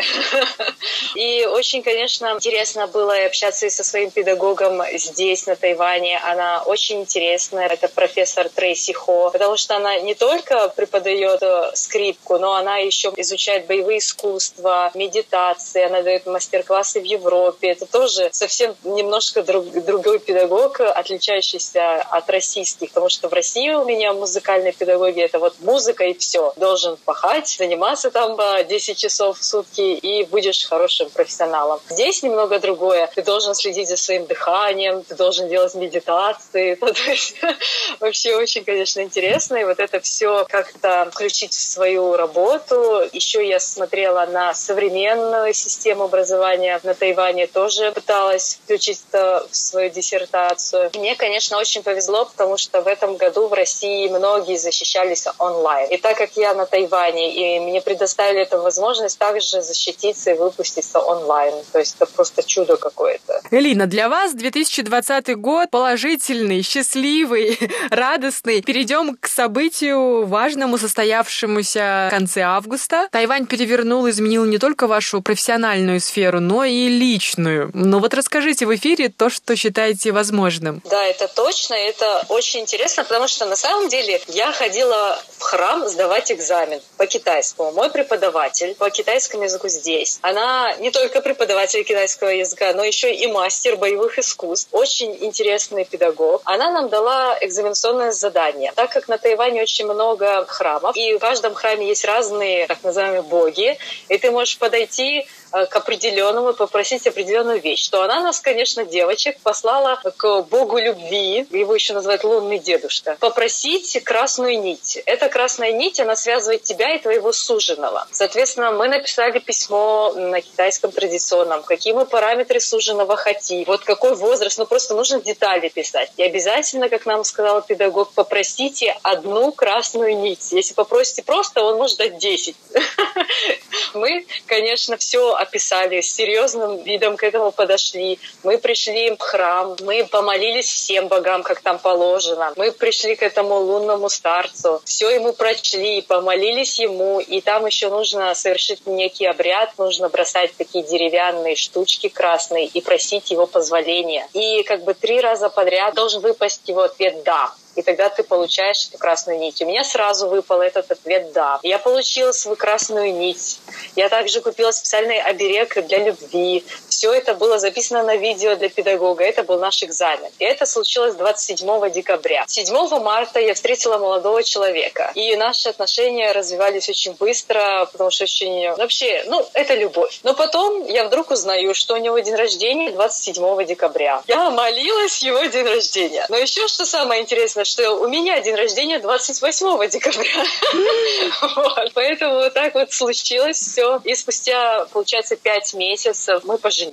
[1.15, 6.19] И очень, конечно, интересно было общаться и со своим педагогом здесь, на Тайване.
[6.19, 7.69] Она очень интересная.
[7.69, 9.31] Это профессор Трейси Хо.
[9.31, 15.85] Потому что она не только преподает э, скрипку, но она еще изучает боевые искусства, медитации.
[15.85, 17.71] Она дает мастер-классы в Европе.
[17.71, 18.75] Это тоже совсем
[19.07, 22.89] немножко друг, другой педагог, отличающийся от российских.
[22.89, 26.53] Потому что в России у меня музыкальная педагогия— это вот музыка и все.
[26.57, 31.81] Должен пахать, заниматься там 10 часов в сутки и будешь хорошим профессионалом.
[31.89, 33.09] Здесь немного другое.
[33.15, 36.75] Ты должен следить за своим дыханием, ты должен делать медитации.
[36.81, 37.37] То есть,
[38.01, 39.57] вообще очень, конечно, интересно.
[39.57, 43.09] И вот это все как-то включить в свою работу.
[43.13, 49.91] Еще я смотрела на современную систему образования на Тайване, тоже пыталась включить это в свою
[49.91, 50.91] диссертацию.
[50.95, 55.91] Мне, конечно, очень повезло, потому что в этом году в России многие защищались онлайн.
[55.91, 61.01] И так как я на Тайване, и мне предоставили эту возможность также защититься и выпуститься
[61.01, 61.55] онлайн.
[61.73, 63.41] То есть это просто чудо какое-то.
[63.51, 67.59] Элина, для вас 2020 год положительный, счастливый,
[67.91, 68.63] радостный.
[68.63, 73.09] Перейдем к событию важному, состоявшемуся в конце августа.
[73.11, 77.71] Тайвань перевернул, изменил не только вашу профессиональную сферу, но и личную.
[77.75, 78.86] Но вот расскажите в эфире
[79.17, 80.81] то, что считаете возможным.
[80.85, 85.89] Да, это точно, это очень интересно, потому что на самом деле я ходила в храм
[85.89, 87.73] сдавать экзамен по китайскому.
[87.73, 90.19] Мой преподаватель по китайскому языку здесь.
[90.23, 94.69] Она не только преподаватель китайского языка, но еще и мастер боевых искусств.
[94.73, 96.43] Очень интересный педагог.
[96.45, 98.73] Она нам дала экзаменационное задание.
[98.77, 103.23] Так как на Тайване очень много храмов, и в каждом храме есть разные так называемые
[103.23, 103.79] боги,
[104.09, 105.27] и ты можешь подойти
[105.57, 107.89] Э, к определенному, попросить определенную вещь.
[107.89, 114.03] То она нас, конечно, девочек послала к богу любви, его еще называют лунный дедушка, попросить
[114.05, 114.99] красную нить.
[115.07, 118.07] Эта красная нить, она связывает тебя и твоего суженого.
[118.11, 124.59] Соответственно, мы написали письмо на китайском традиционном, какие мы параметры суженого хотим, вот какой возраст,
[124.59, 126.11] ну просто нужно детали писать.
[126.17, 130.53] И обязательно, как нам сказал педагог, попросите одну красную нить.
[130.53, 132.57] Если попросите просто, он может дать 10.
[133.95, 138.19] Мы, конечно, все описали, с серьезным видом к этому подошли.
[138.43, 142.53] Мы пришли в храм, мы помолились всем богам, как там положено.
[142.57, 148.35] Мы пришли к этому лунному старцу, все ему прочли, помолились ему, и там еще нужно
[148.35, 154.27] совершить некий обряд, нужно бросать такие деревянные штучки красные и просить его позволения.
[154.33, 158.89] И как бы три раза подряд должен выпасть его ответ «да» и тогда ты получаешь
[158.89, 159.61] эту красную нить.
[159.63, 161.61] У меня сразу выпал этот ответ «да».
[161.63, 163.59] Я получила свою красную нить.
[163.95, 166.65] Я также купила специальный оберег для любви.
[166.97, 169.23] Все это было записано на видео для педагога.
[169.23, 170.31] Это был наш экзамен.
[170.39, 172.47] И это случилось 27 декабря.
[172.49, 175.13] 7 марта я встретила молодого человека.
[175.15, 178.71] И наши отношения развивались очень быстро, потому что очень...
[178.77, 180.21] Вообще, ну, это любовь.
[180.23, 184.23] Но потом я вдруг узнаю, что у него день рождения 27 декабря.
[184.27, 186.25] Я молилась его день рождения.
[186.31, 191.91] Но еще что самое интересное, что у меня день рождения 28 декабря.
[191.93, 194.01] Поэтому вот так вот случилось все.
[194.05, 196.86] И спустя, получается, пять месяцев мы поженились.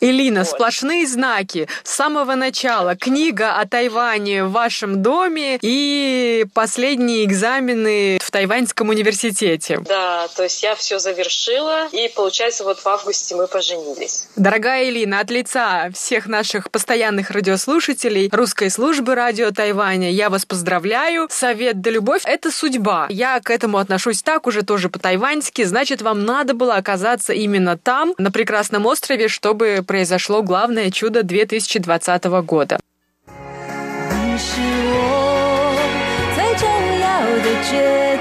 [0.00, 1.68] Элина, сплошные знаки.
[1.82, 9.80] С самого начала книга о Тайване в вашем доме и последние экзамены в Тайваньском университете.
[9.86, 14.26] Да, то есть я все завершила, и получается, вот в августе мы поженились.
[14.36, 21.28] Дорогая Элина, от лица всех наших постоянных радиослушателей русской службы радио Тайваня я вас поздравляю.
[21.30, 23.06] Совет да любовь— это судьба.
[23.10, 25.64] Я к этому отношусь так уже тоже по-тайваньски.
[25.64, 32.24] Значит, вам надо было оказаться именно там, на прекрасном острове, чтобы произошло главное чудо 2020
[32.46, 32.78] года.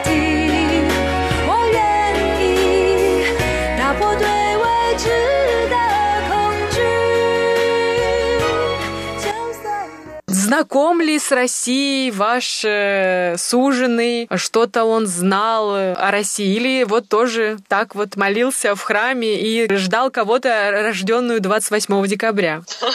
[0.05, 0.22] 你
[10.53, 14.27] Знаком ли с Россией ваш э, суженый?
[14.35, 16.45] Что-то он знал о России?
[16.45, 22.61] Или вот тоже так вот молился в храме и ждал кого-то, рожденную 28 декабря?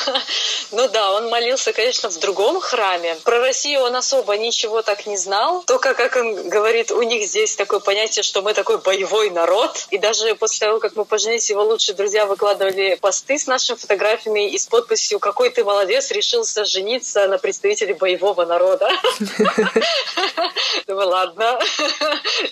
[0.70, 3.16] Ну да, он молился, конечно, в другом храме.
[3.24, 5.62] Про Россию он особо ничего так не знал.
[5.66, 9.86] Только, как он говорит, у них здесь такое понятие, что мы такой боевой народ.
[9.90, 14.50] И даже после того, как мы поженились, его лучшие друзья выкладывали посты с нашими фотографиями
[14.50, 18.90] и с подписью «Какой ты молодец, решился жениться на представителей боевого народа».
[20.86, 21.58] Думаю, ладно,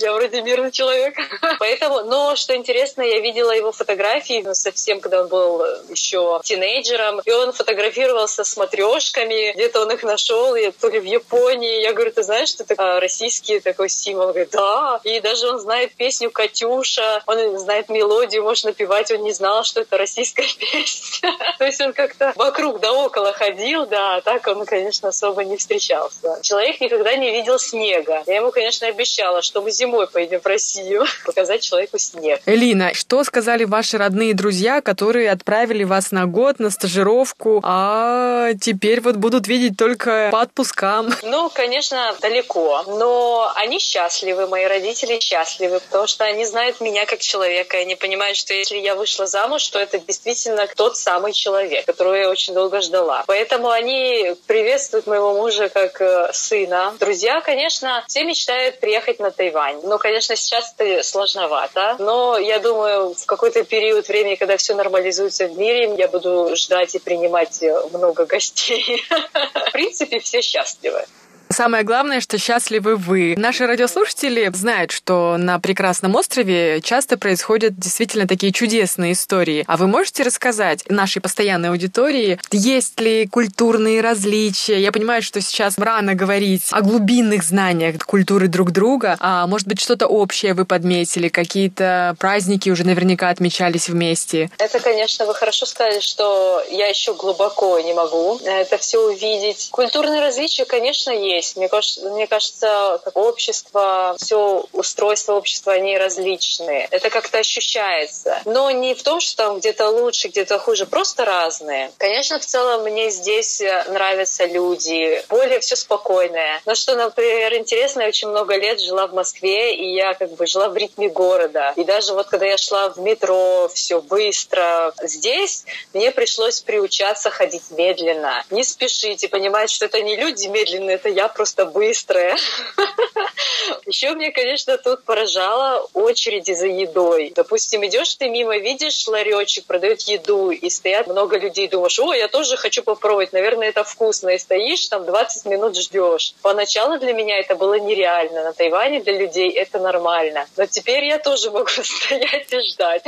[0.00, 1.14] я вроде мирный человек.
[1.58, 7.20] Поэтому, но что интересно, я видела его фотографии ну, совсем, когда он был еще тинейджером,
[7.24, 11.82] и он фотографировался с матрешками, где-то он их нашел, и то ли в Японии.
[11.82, 14.28] Я говорю, ты знаешь, что это российский такой символ?
[14.28, 15.00] Он говорит, да.
[15.04, 19.80] И даже он знает песню «Катюша», он знает мелодию, может напевать, он не знал, что
[19.82, 21.36] это российская песня.
[21.58, 25.56] То есть он как-то вокруг да около ходил, да, а так он, конечно, особо не
[25.56, 26.38] встречался.
[26.42, 28.22] Человек никогда не видел снега.
[28.26, 32.40] Я ему, конечно, обещала, что мы зимой поедем в Россию, показать человеку снег.
[32.46, 39.00] Элина, что сказали ваши родные друзья, которые отправили вас на год на стажировку, а теперь
[39.00, 41.10] вот будут видеть только по отпускам?
[41.22, 47.20] Ну, конечно, далеко, но они счастливы, мои родители счастливы, потому что они знают меня как
[47.20, 51.86] человека, и они понимают, что если я вышла замуж, то это действительно тот самый человек,
[51.86, 53.24] которого я очень долго ждала.
[53.26, 54.34] Поэтому они
[54.76, 56.94] приветствуют моего мужа как э, сына.
[57.00, 59.80] Друзья, конечно, все мечтают приехать на Тайвань.
[59.84, 61.96] Но, конечно, сейчас это сложновато.
[61.98, 66.94] Но я думаю, в какой-то период времени, когда все нормализуется в мире, я буду ждать
[66.94, 69.02] и принимать много гостей.
[69.68, 71.06] В принципе, все счастливы.
[71.48, 73.34] Самое главное, что счастливы вы.
[73.36, 79.64] Наши радиослушатели знают, что на прекрасном острове часто происходят действительно такие чудесные истории.
[79.66, 84.80] А вы можете рассказать нашей постоянной аудитории, есть ли культурные различия?
[84.80, 89.80] Я понимаю, что сейчас рано говорить о глубинных знаниях культуры друг друга, а может быть
[89.80, 94.50] что-то общее вы подметили, какие-то праздники уже наверняка отмечались вместе.
[94.58, 99.68] Это, конечно, вы хорошо сказали, что я еще глубоко не могу это все увидеть.
[99.70, 101.56] Культурные различия, конечно, есть есть.
[101.56, 106.88] Мне кажется, мне кажется, как общество, все устройство общества, они различные.
[106.90, 108.40] Это как-то ощущается.
[108.44, 111.92] Но не в том, что там где-то лучше, где-то хуже, просто разные.
[111.98, 116.60] Конечно, в целом мне здесь нравятся люди, более все спокойное.
[116.66, 120.46] Но что, например, интересно, я очень много лет жила в Москве, и я как бы
[120.46, 121.72] жила в ритме города.
[121.76, 124.92] И даже вот когда я шла в метро, все быстро.
[125.02, 130.96] Здесь мне пришлось приучаться ходить медленно, не спешить и понимать, что это не люди медленные,
[130.96, 132.36] это я просто быстрая.
[133.86, 137.32] Еще мне, конечно, тут поражала очереди за едой.
[137.34, 142.28] Допустим, идешь ты мимо, видишь ларечек, продают еду, и стоят много людей, думаешь, о, я
[142.28, 144.30] тоже хочу попробовать, наверное, это вкусно.
[144.30, 146.34] И стоишь там 20 минут ждешь.
[146.42, 148.44] Поначалу для меня это было нереально.
[148.44, 150.46] На Тайване для людей это нормально.
[150.56, 153.04] Но теперь я тоже могу стоять и ждать.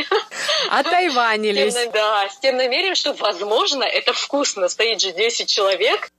[0.70, 1.74] А тайванились.
[1.92, 4.68] Да, с тем намерением, что, возможно, это вкусно.
[4.68, 6.10] Стоит же 10 человек,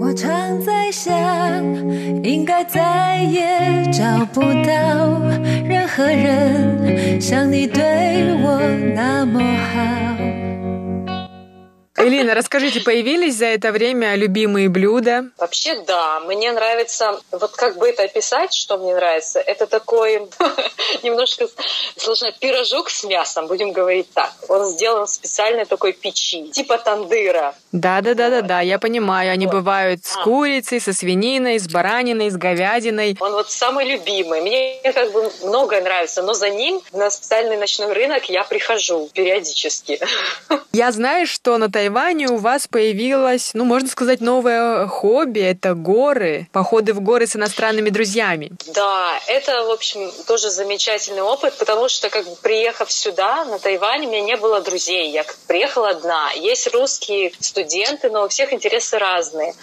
[0.00, 1.14] 我常在想，
[2.22, 5.20] 应该再也找不到
[5.64, 7.82] 任何人像你对
[8.42, 8.60] 我
[8.94, 10.15] 那么好。
[11.96, 15.30] Элина, расскажите, появились за это время любимые блюда?
[15.38, 16.20] Вообще, да.
[16.20, 20.28] Мне нравится, вот как бы это описать, что мне нравится, это такой
[21.02, 21.48] немножко
[21.96, 24.30] сложно, пирожок с мясом, будем говорить так.
[24.48, 27.54] Он сделан в специальной такой печи, типа тандыра.
[27.72, 29.32] Да-да-да-да-да, я понимаю.
[29.32, 29.54] Они вот.
[29.54, 30.24] бывают с а.
[30.24, 33.16] курицей, со свининой, с бараниной, с говядиной.
[33.20, 34.42] Он вот самый любимый.
[34.42, 39.98] Мне как бы многое нравится, но за ним на специальный ночной рынок я прихожу периодически.
[40.72, 45.40] Я знаю, что на Тайване у вас появилось, ну, можно сказать, новое хобби.
[45.40, 48.52] Это горы, походы в горы с иностранными друзьями.
[48.74, 54.06] Да, это, в общем, тоже замечательный опыт, потому что, как бы, приехав сюда, на Тайвань,
[54.06, 55.10] у меня не было друзей.
[55.10, 56.30] Я приехала одна.
[56.32, 59.54] Есть русские студенты, но у всех интересы разные.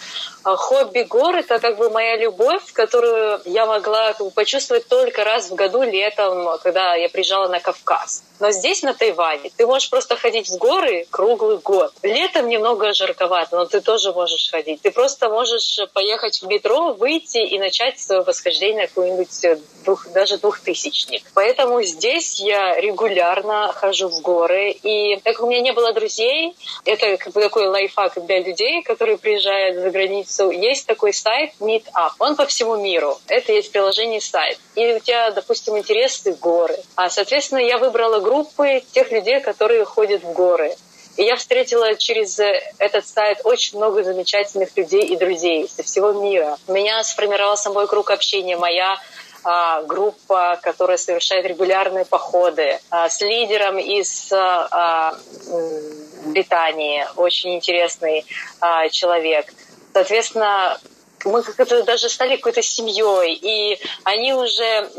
[0.44, 5.24] А хобби гор— это как бы моя любовь, которую я могла как бы, почувствовать только
[5.24, 8.24] раз в году летом, когда я приезжала на Кавказ.
[8.40, 11.94] Но здесь, на Тайване, ты можешь просто ходить в горы круглый год.
[12.02, 14.82] Летом немного жарковато, но ты тоже можешь ходить.
[14.82, 20.38] Ты просто можешь поехать в метро, выйти и начать свое восхождение какой-нибудь э, двух, даже
[20.38, 21.24] двухтысячник.
[21.34, 24.72] Поэтому здесь я регулярно хожу в горы.
[24.72, 28.82] И так как у меня не было друзей, это как бы такой лайфхак для людей,
[28.84, 30.33] которые приезжают за границу.
[30.40, 32.12] Есть такой сайт Meetup.
[32.20, 33.20] Он по всему миру.
[33.28, 34.60] Это есть приложение сайт.
[34.76, 36.78] И у тебя, допустим, интересы горы.
[36.96, 40.76] А, соответственно, я выбрала группы тех людей, которые ходят в горы.
[41.18, 42.40] И я встретила через
[42.80, 46.58] этот сайт очень много замечательных людей и друзей со всего мира.
[46.68, 48.98] У меня сформировался мой круг общения, моя
[49.44, 55.18] а, группа, которая совершает регулярные походы а, с лидером из а, а
[56.26, 58.26] Британии, очень интересный
[58.62, 59.54] а, человек.
[59.94, 60.80] Соответственно,
[61.26, 64.90] мы как-то даже стали какой-то семьей, и они уже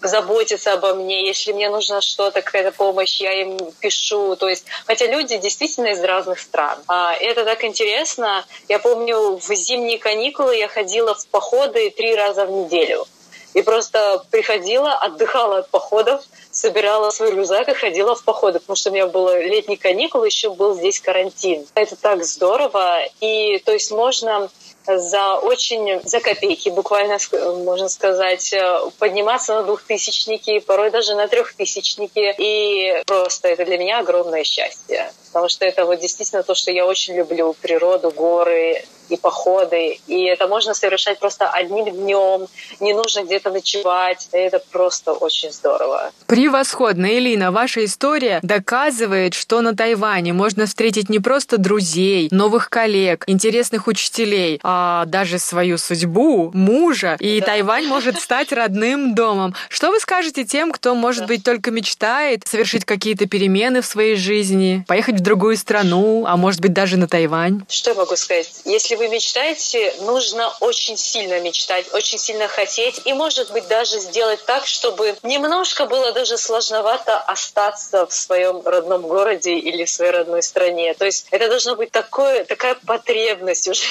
[0.00, 4.36] заботиться обо мне, если мне нужна что-то, какая-то помощь, я им пишу.
[4.36, 6.78] То есть, хотя люди действительно из разных стран.
[6.88, 8.44] А, это так интересно.
[8.68, 13.06] Я помню, в зимние каникулы я ходила в походы три раза в неделю.
[13.54, 16.22] И просто приходила, отдыхала от походов,
[16.54, 20.54] собирала свой рюкзак и ходила в походы, потому что у меня было летний каникул, еще
[20.54, 21.66] был здесь карантин.
[21.74, 23.00] Это так здорово.
[23.20, 24.48] И то есть можно
[24.86, 27.18] за очень, за копейки, буквально,
[27.64, 32.34] можно сказать, э, подниматься на двухтысячники, порой даже на трехтысячники.
[32.38, 35.10] И просто это для меня огромное счастье.
[35.28, 37.54] Потому что это вот действительно то, что я очень люблю.
[37.60, 39.98] Природу, горы, и походы.
[40.06, 42.46] И это можно совершать просто одним днем,
[42.80, 44.28] не нужно где-то ночевать.
[44.32, 46.10] И это просто очень здорово.
[46.26, 47.52] Превосходно, Элина.
[47.52, 54.60] Ваша история доказывает, что на Тайване можно встретить не просто друзей, новых коллег, интересных учителей,
[54.62, 54.73] а
[55.06, 57.16] даже свою судьбу, мужа.
[57.20, 57.46] И да.
[57.46, 59.54] Тайвань может стать родным домом.
[59.68, 61.26] Что вы скажете тем, кто, может да.
[61.28, 66.60] быть, только мечтает совершить какие-то перемены в своей жизни, поехать в другую страну, а может
[66.60, 67.62] быть даже на Тайвань?
[67.68, 68.50] Что я могу сказать?
[68.64, 73.98] Если если вы мечтаете, нужно очень сильно мечтать, очень сильно хотеть и, может быть, даже
[73.98, 80.12] сделать так, чтобы немножко было даже сложновато остаться в своем родном городе или в своей
[80.12, 80.94] родной стране.
[80.94, 83.82] То есть это должно быть такое, такая потребность уже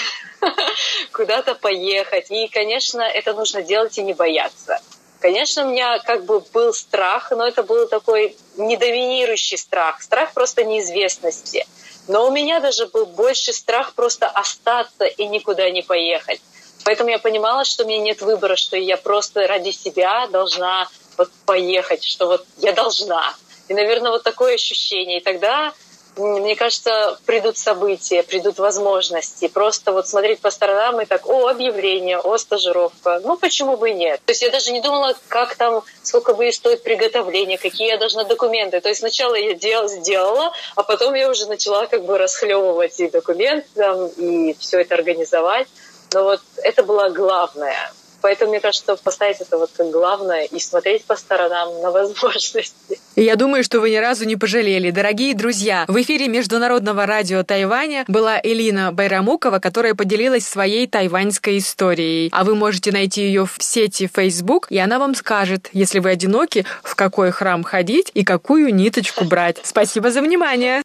[1.12, 2.32] куда-то поехать.
[2.32, 4.80] И, конечно, это нужно делать и не бояться.
[5.20, 10.64] Конечно, у меня как бы был страх, но это был такой недоминирующий страх, страх просто
[10.64, 11.66] неизвестности.
[12.08, 16.42] Но у меня даже был больше страх просто остаться и никуда не поехать.
[16.84, 21.32] Поэтому я понимала, что у меня нет выбора, что я просто ради себя должна вот
[21.46, 23.34] поехать, что вот я должна.
[23.70, 25.20] И, наверное, вот такое ощущение.
[25.20, 25.74] И тогда
[26.18, 29.48] мне кажется, придут события, придут возможности.
[29.48, 33.20] Просто вот смотреть по сторонам и так, о, объявление, о, стажировка.
[33.24, 34.22] Ну, почему бы и нет?
[34.26, 38.24] То есть я даже не думала, как там, сколько будет стоить приготовление, какие я должна
[38.24, 38.80] документы.
[38.82, 43.10] То есть сначала я дел, сделала, а потом я уже начала как бы расхлевывать и
[43.10, 45.68] документы, там, и все это организовать.
[46.14, 47.92] Но вот это было главное.
[48.24, 52.98] Поэтому мне кажется, что поставить это вот как главное и смотреть по сторонам на возможности.
[53.18, 54.92] Я думаю, что вы ни разу не пожалели.
[54.92, 62.30] Дорогие друзья, в эфире Международного радио Тайваня была Элина Байрамукова, которая поделилась своей тайваньской историей.
[62.32, 66.66] А вы можете найти ее в сети Facebook, и она вам скажет, если вы одиноки,
[66.82, 69.58] в какой храм ходить и какую ниточку брать.
[69.64, 70.82] Спасибо за внимание!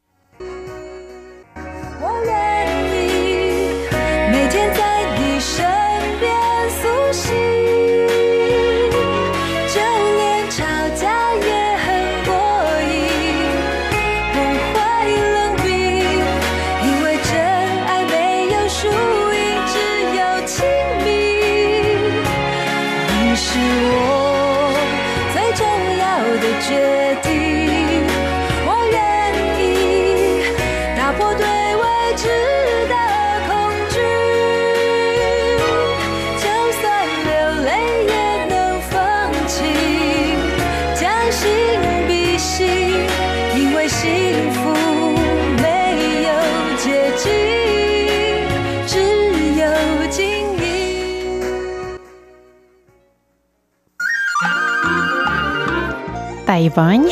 [56.48, 57.06] 台湾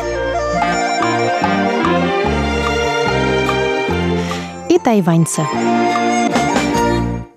[4.71, 5.43] и тайваньцы.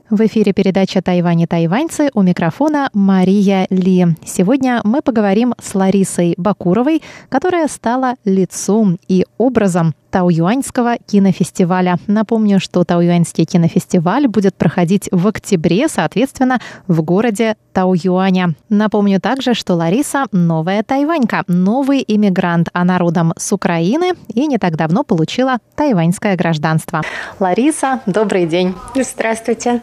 [0.10, 4.08] В эфире передача «Тайвань и тайваньцы» у микрофона Мария Ли.
[4.26, 11.98] Сегодня мы поговорим с Ларисой Бакуровой, которая стала лицом и образом Тауюаньского кинофестиваля.
[12.08, 18.56] Напомню, что Тауюаньский кинофестиваль будет проходить в октябре, соответственно, в городе Тауюаня.
[18.70, 24.76] Напомню также, что Лариса– новая тайванька, новый иммигрант, она родом с Украины и не так
[24.76, 27.02] давно получила тайваньское гражданство.
[27.40, 28.76] Лариса, добрый день.
[28.96, 29.82] Здравствуйте.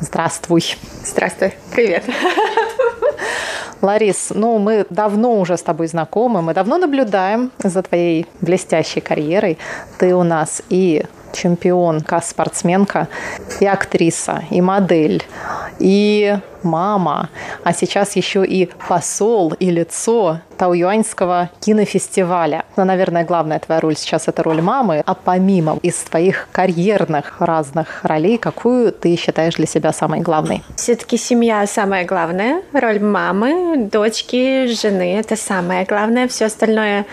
[0.00, 0.76] Здравствуй.
[1.04, 1.54] Здравствуй.
[1.72, 2.04] Привет.
[3.84, 9.58] Ларис, ну мы давно уже с тобой знакомы, мы давно наблюдаем за твоей блестящей карьерой.
[9.98, 11.04] Ты у нас и
[11.34, 13.08] чемпионка, спортсменка,
[13.60, 15.22] и актриса, и модель,
[15.78, 17.28] и мама,
[17.62, 22.64] а сейчас еще и посол и лицо Тауюаньского кинофестиваля.
[22.76, 28.04] Но, наверное, главная твоя роль сейчас это роль мамы, а помимо из твоих карьерных разных
[28.04, 30.62] ролей, какую ты считаешь для себя самой главной?
[30.76, 37.04] Все-таки семья самая главная, роль мамы, дочки, жены это самое главное, все остальное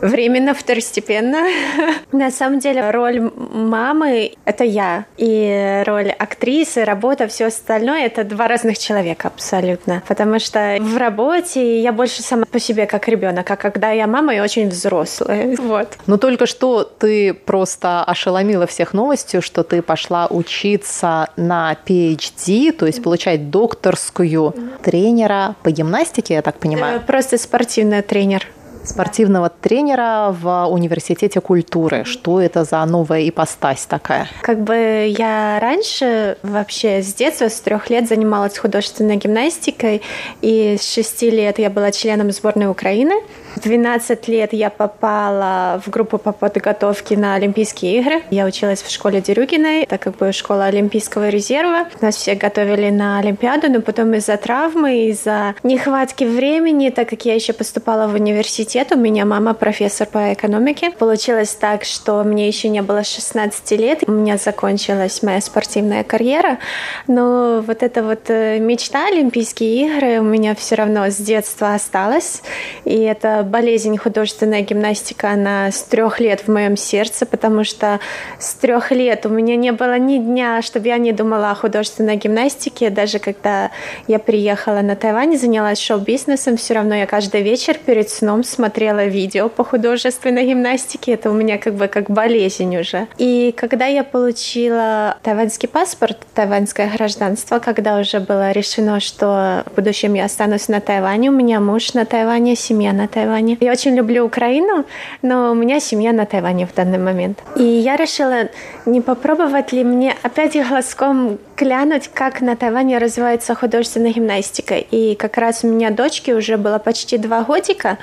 [0.00, 1.46] временно, второстепенно.
[2.12, 8.48] На самом деле роль мамы— это я, и роль актрисы, работа, все остальное— это два
[8.48, 10.02] разных человека абсолютно.
[10.06, 14.34] Потому что в работе я больше сама по себе как ребенок, а когда я мама,
[14.34, 15.56] я очень взрослая.
[15.68, 15.98] Вот.
[16.06, 22.86] Но только что ты просто ошеломила всех новостью, что ты пошла учиться на PhD, то
[22.86, 27.00] есть получать докторскую тренера по гимнастике, я так понимаю?
[27.00, 28.46] Э, просто спортивный тренер
[28.88, 32.04] спортивного тренера в университете культуры.
[32.04, 34.28] Что это за новая ипостась такая?
[34.42, 40.02] Как бы я раньше вообще с детства, с трех лет занималась художественной гимнастикой,
[40.40, 43.14] и с шести лет я была членом сборной Украины.
[43.56, 48.22] В 12 лет я попала в группу по подготовке на Олимпийские игры.
[48.30, 51.86] Я училась в школе Дерюгиной, так как бы школа Олимпийского резерва.
[52.00, 57.34] Нас все готовили на Олимпиаду, но потом из-за травмы, из-за нехватки времени, так как я
[57.34, 60.90] еще поступала в университет, у меня мама профессор по экономике.
[60.90, 66.58] Получилось так, что мне еще не было 16 лет, у меня закончилась моя спортивная карьера,
[67.06, 72.42] но вот эта вот э, мечта Олимпийские игры у меня все равно с детства осталась,
[72.84, 78.00] и это болезнь художественная гимнастика, она с трех лет в моем сердце, потому что
[78.38, 82.16] с трех лет у меня не было ни дня, чтобы я не думала о художественной
[82.16, 82.90] гимнастике.
[82.90, 83.70] Даже когда
[84.06, 89.06] я приехала на Тайвань и занялась шоу-бизнесом, все равно я каждый вечер перед сном смотрела
[89.06, 91.12] видео по художественной гимнастике.
[91.12, 93.06] Это у меня как бы как болезнь уже.
[93.18, 100.14] И когда я получила тайваньский паспорт, тайваньское гражданство, когда уже было решено, что в будущем
[100.14, 103.58] я останусь на Тайване, у меня муж на Тайване, семья на Тайване, Тайване.
[103.60, 104.84] Я очень люблю Украину,
[105.22, 107.42] но у меня семья на Тайване в данный момент.
[107.56, 108.48] И я решила,
[108.86, 114.76] не попробовать ли мне опять глазком глянуть, как на Тайване развивается художественная гимнастика.
[114.76, 117.98] И как раз у меня дочке уже было почти два годика,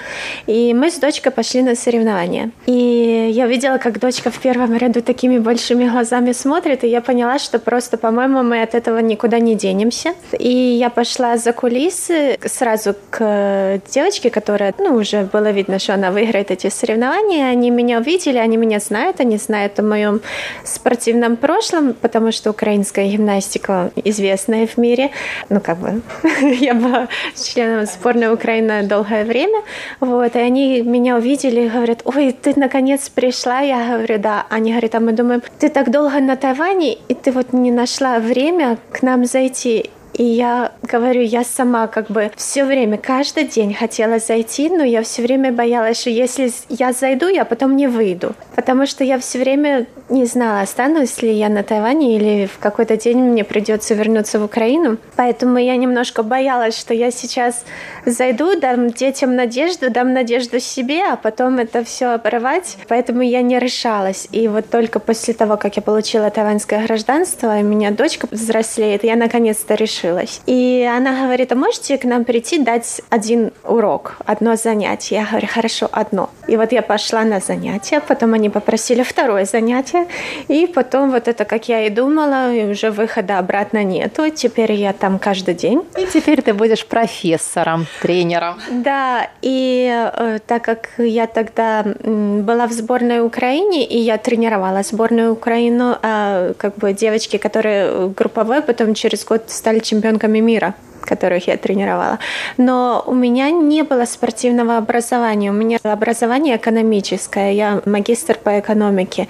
[0.45, 2.51] И мы с дочкой пошли на соревнования.
[2.65, 7.39] И я видела, как дочка в первом ряду такими большими глазами смотрит, и я поняла,
[7.39, 10.13] что просто, по-моему, мы от этого никуда не денемся.
[10.37, 16.11] И я пошла за кулисы сразу к девочке, которая, ну, уже было видно, что она
[16.11, 17.47] выиграет эти соревнования.
[17.47, 20.21] Они меня увидели, они меня знают, они знают о моем
[20.63, 25.11] спортивном прошлом, потому что украинская гимнастика известная в мире.
[25.49, 26.01] Ну, как бы,
[26.41, 29.61] я была членом сборной Украины долгое время.
[29.99, 33.61] Вот, и они меня увидели и говорят, ой, ты наконец пришла?
[33.61, 34.45] Я говорю, да.
[34.49, 38.19] Они говорят, а мы думаем, ты так долго на Тайване, и ты вот не нашла
[38.19, 39.89] время к нам зайти.
[40.17, 45.03] И я говорю, я сама как бы все время, каждый день хотела зайти, но я
[45.03, 48.33] все время боялась, что если я зайду, я потом не выйду.
[48.55, 52.95] Потому что я все время не знала, останусь ли я на Тайване или в какой-то
[52.95, 54.97] день мне придется вернуться в Украину.
[55.17, 57.65] Поэтому я немножко боялась, что я сейчас
[58.05, 62.77] зайду, дам детям надежду, дам надежду себе, а потом это все оборвать.
[62.87, 64.27] Поэтому я не решалась.
[64.31, 69.03] И вот только после того, как я получила тайваньское гражданство, и у меня дочка взрослеет,
[69.03, 70.41] я наконец-то решила решилась.
[70.45, 75.15] И она говорит, а можете к нам прийти дать один урок, одно занятие?
[75.15, 76.29] Я говорю, хорошо, одно.
[76.47, 80.07] И вот я пошла на занятие, потом они попросили второе занятие,
[80.47, 84.29] и потом вот это, как я и думала, и уже выхода обратно нету.
[84.29, 85.81] Теперь я там каждый день.
[85.97, 88.55] И теперь ты будешь профессором, тренером.
[88.71, 95.31] Да, и э, так как я тогда была в сборной Украине, и я тренировала сборную
[95.31, 101.57] Украину, э, как бы девочки, которые групповой, потом через год стали чемпионками мира которых я
[101.57, 102.19] тренировала.
[102.57, 105.51] Но у меня не было спортивного образования.
[105.51, 107.53] У меня образование экономическое.
[107.53, 109.27] Я магистр по экономике.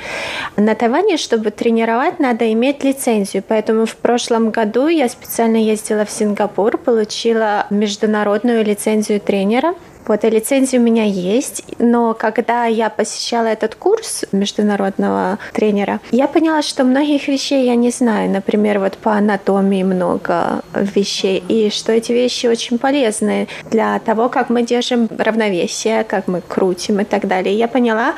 [0.58, 3.44] На Тайване, чтобы тренировать, надо иметь лицензию.
[3.48, 9.74] Поэтому в прошлом году я специально ездила в Сингапур, получила международную лицензию тренера
[10.08, 16.28] вот, и лицензия у меня есть, но когда я посещала этот курс международного тренера, я
[16.28, 18.30] поняла, что многих вещей я не знаю.
[18.30, 24.50] Например, вот по анатомии много вещей, и что эти вещи очень полезны для того, как
[24.50, 27.58] мы держим равновесие, как мы крутим и так далее.
[27.58, 28.14] Я поняла,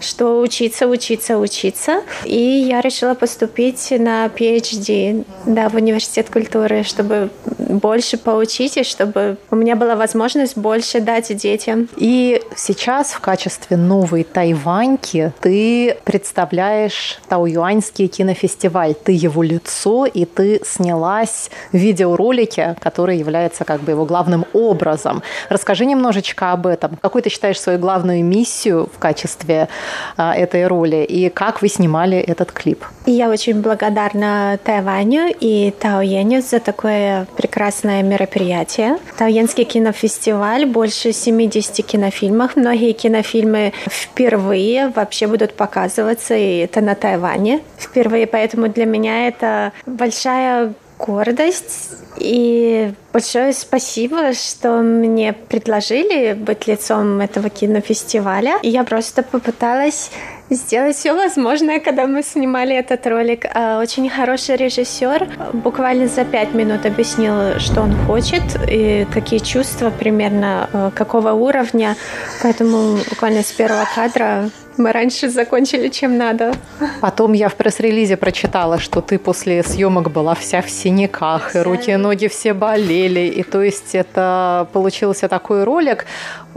[0.00, 7.30] что учиться, учиться, учиться, и я решила поступить на PhD да, в университет культуры, чтобы
[7.58, 11.88] больше поучить, и чтобы у меня была возможность больше дать помогать детям.
[11.96, 18.94] И сейчас в качестве новой тайваньки ты представляешь Тауюаньский кинофестиваль.
[18.94, 25.22] Ты его лицо, и ты снялась в видеоролике, который является как бы его главным образом.
[25.48, 26.98] Расскажи немножечко об этом.
[27.02, 29.68] Какой ты считаешь свою главную миссию в качестве
[30.16, 32.84] а, этой роли, и как вы снимали этот клип?
[33.06, 38.98] Я очень благодарна Тайваню и Таоеню за такое прекрасное мероприятие.
[39.18, 42.56] Таоенский кинофестиваль больше 70 кинофильмах.
[42.56, 48.26] Многие кинофильмы впервые вообще будут показываться, и это на Тайване впервые.
[48.26, 57.50] Поэтому для меня это большая гордость и большое спасибо, что мне предложили быть лицом этого
[57.50, 58.58] кинофестиваля.
[58.62, 60.10] И я просто попыталась
[60.50, 63.46] сделать все возможное, когда мы снимали этот ролик.
[63.52, 69.90] А, очень хороший режиссер буквально за пять минут объяснил, что он хочет и какие чувства
[69.90, 71.96] примерно, а, какого уровня.
[72.42, 76.54] Поэтому буквально с первого кадра мы раньше закончили, чем надо.
[77.00, 81.90] Потом я в пресс-релизе прочитала, что ты после съемок была вся в синяках, и руки
[81.90, 83.20] и ноги все болели.
[83.20, 86.06] И то есть это получился такой ролик.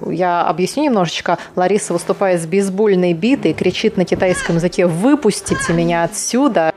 [0.07, 1.38] Я объясню немножечко.
[1.55, 6.74] Лариса выступает с бейсбольной битой, кричит на китайском языке «Выпустите меня отсюда!»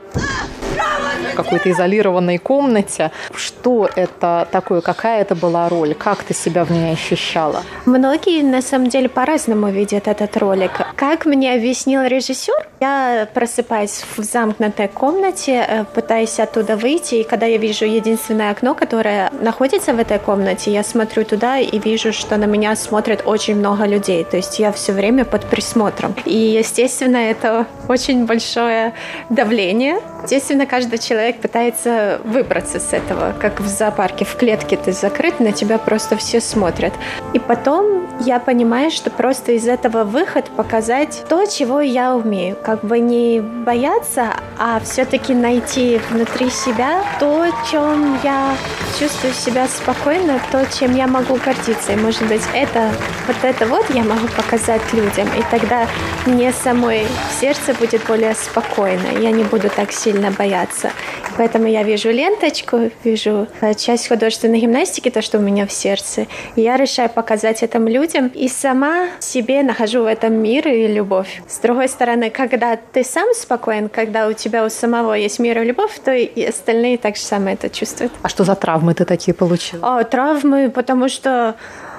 [1.33, 3.11] Какой-то изолированной комнате.
[3.35, 4.81] Что это такое?
[4.81, 5.93] Какая это была роль?
[5.93, 7.63] Как ты себя в ней ощущала?
[7.85, 10.71] Многие, на самом деле, по-разному видят этот ролик.
[10.95, 17.45] Как мне объяснил режиссер, я просыпаюсь в замкнутой комнате, э, пытаюсь оттуда выйти, и когда
[17.45, 22.37] я вижу единственное окно, которое находится в этой комнате, я смотрю туда и вижу, что
[22.37, 24.23] на меня смотрит очень много людей.
[24.23, 26.13] То есть я все время под присмотром.
[26.25, 28.93] И, естественно, это очень большое
[29.29, 29.99] давление.
[30.23, 35.39] Естественно, каждый человек человек пытается выбраться с этого, как в зоопарке, в клетке ты закрыт,
[35.39, 36.91] на тебя просто все смотрят.
[37.31, 42.83] И потом я понимаю, что просто из этого выход показать то, чего я умею, как
[42.83, 48.55] бы не бояться, а все-таки найти внутри себя то, чем я
[48.99, 51.93] чувствую себя спокойно, то, чем я могу гордиться.
[51.93, 52.91] И, может быть, это,
[53.27, 55.87] вот это вот я могу показать людям, и тогда
[56.25, 57.07] мне самой
[57.39, 60.91] сердце будет более спокойно, я не буду так сильно бояться.
[61.37, 66.27] Поэтому я вижу ленточку, вижу э, часть художественной гимнастики, то, что у меня в сердце.
[66.55, 71.41] И я решаю показать этим людям, и сама себе нахожу в этом мир и любовь.
[71.47, 75.65] С другой стороны, когда ты сам спокоен, когда у тебя у самого есть мир и
[75.65, 78.11] любовь, то и остальные так же самое это чувствуют.
[78.21, 79.99] А что за травмы ты такие получила?
[79.99, 81.55] О, травмы, потому что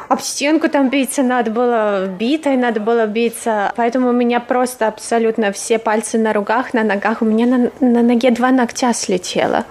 [0.08, 3.72] об стенку там биться надо было, битой надо было биться.
[3.76, 7.22] Поэтому у меня просто абсолютно все пальцы на руках, на ногах.
[7.22, 9.64] У меня на, на ноге два ногтя слетело.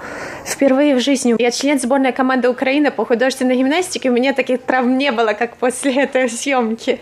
[0.45, 1.35] Впервые в жизни.
[1.39, 4.09] Я член сборной команды Украины по художественной гимнастике.
[4.09, 6.99] У меня таких травм не было, как после этой съемки.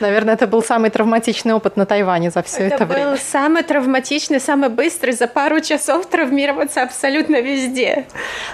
[0.00, 3.10] Наверное, это был самый травматичный опыт на Тайване за все это, это время.
[3.10, 5.12] был самый травматичный, самый быстрый.
[5.12, 8.06] За пару часов травмироваться абсолютно везде.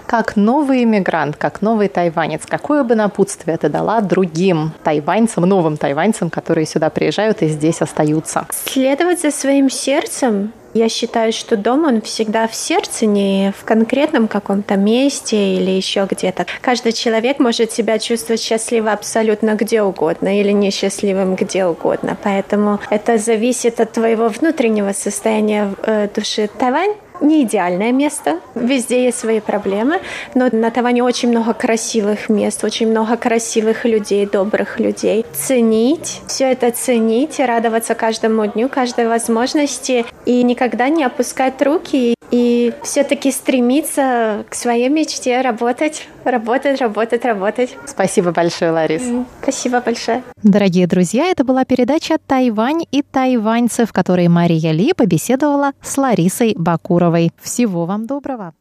[0.07, 6.31] Как новый иммигрант, как новый тайванец, какое бы напутствие ты дала другим тайваньцам, новым тайваньцам,
[6.31, 8.47] которые сюда приезжают и здесь остаются?
[8.51, 14.29] Следовать за своим сердцем, я считаю, что дом, он всегда в сердце, не в конкретном
[14.29, 16.47] каком-то месте или еще где-то.
[16.61, 22.17] Каждый человек может себя чувствовать счастливо абсолютно где угодно или несчастливым где угодно.
[22.23, 26.49] Поэтому это зависит от твоего внутреннего состояния э, души.
[26.59, 30.01] Тайвань не идеальное место, везде есть свои проблемы,
[30.35, 35.25] но на Тайване очень много красивых мест, очень много красивых людей, добрых людей.
[35.33, 42.73] Ценить, все это ценить радоваться каждому дню, каждой возможности и никогда не опускать руки и
[42.83, 47.71] все-таки стремиться к своей мечте, работать, работать, работать, работать.
[47.87, 49.03] Спасибо большое, Ларис.
[49.43, 50.23] Спасибо большое.
[50.43, 56.55] Дорогие друзья, это была передача «Тайвань и тайваньцы», в которой Мария Ли побеседовала с Ларисой
[56.57, 57.08] Бакуровой.
[57.41, 58.55] Всего вам доброго!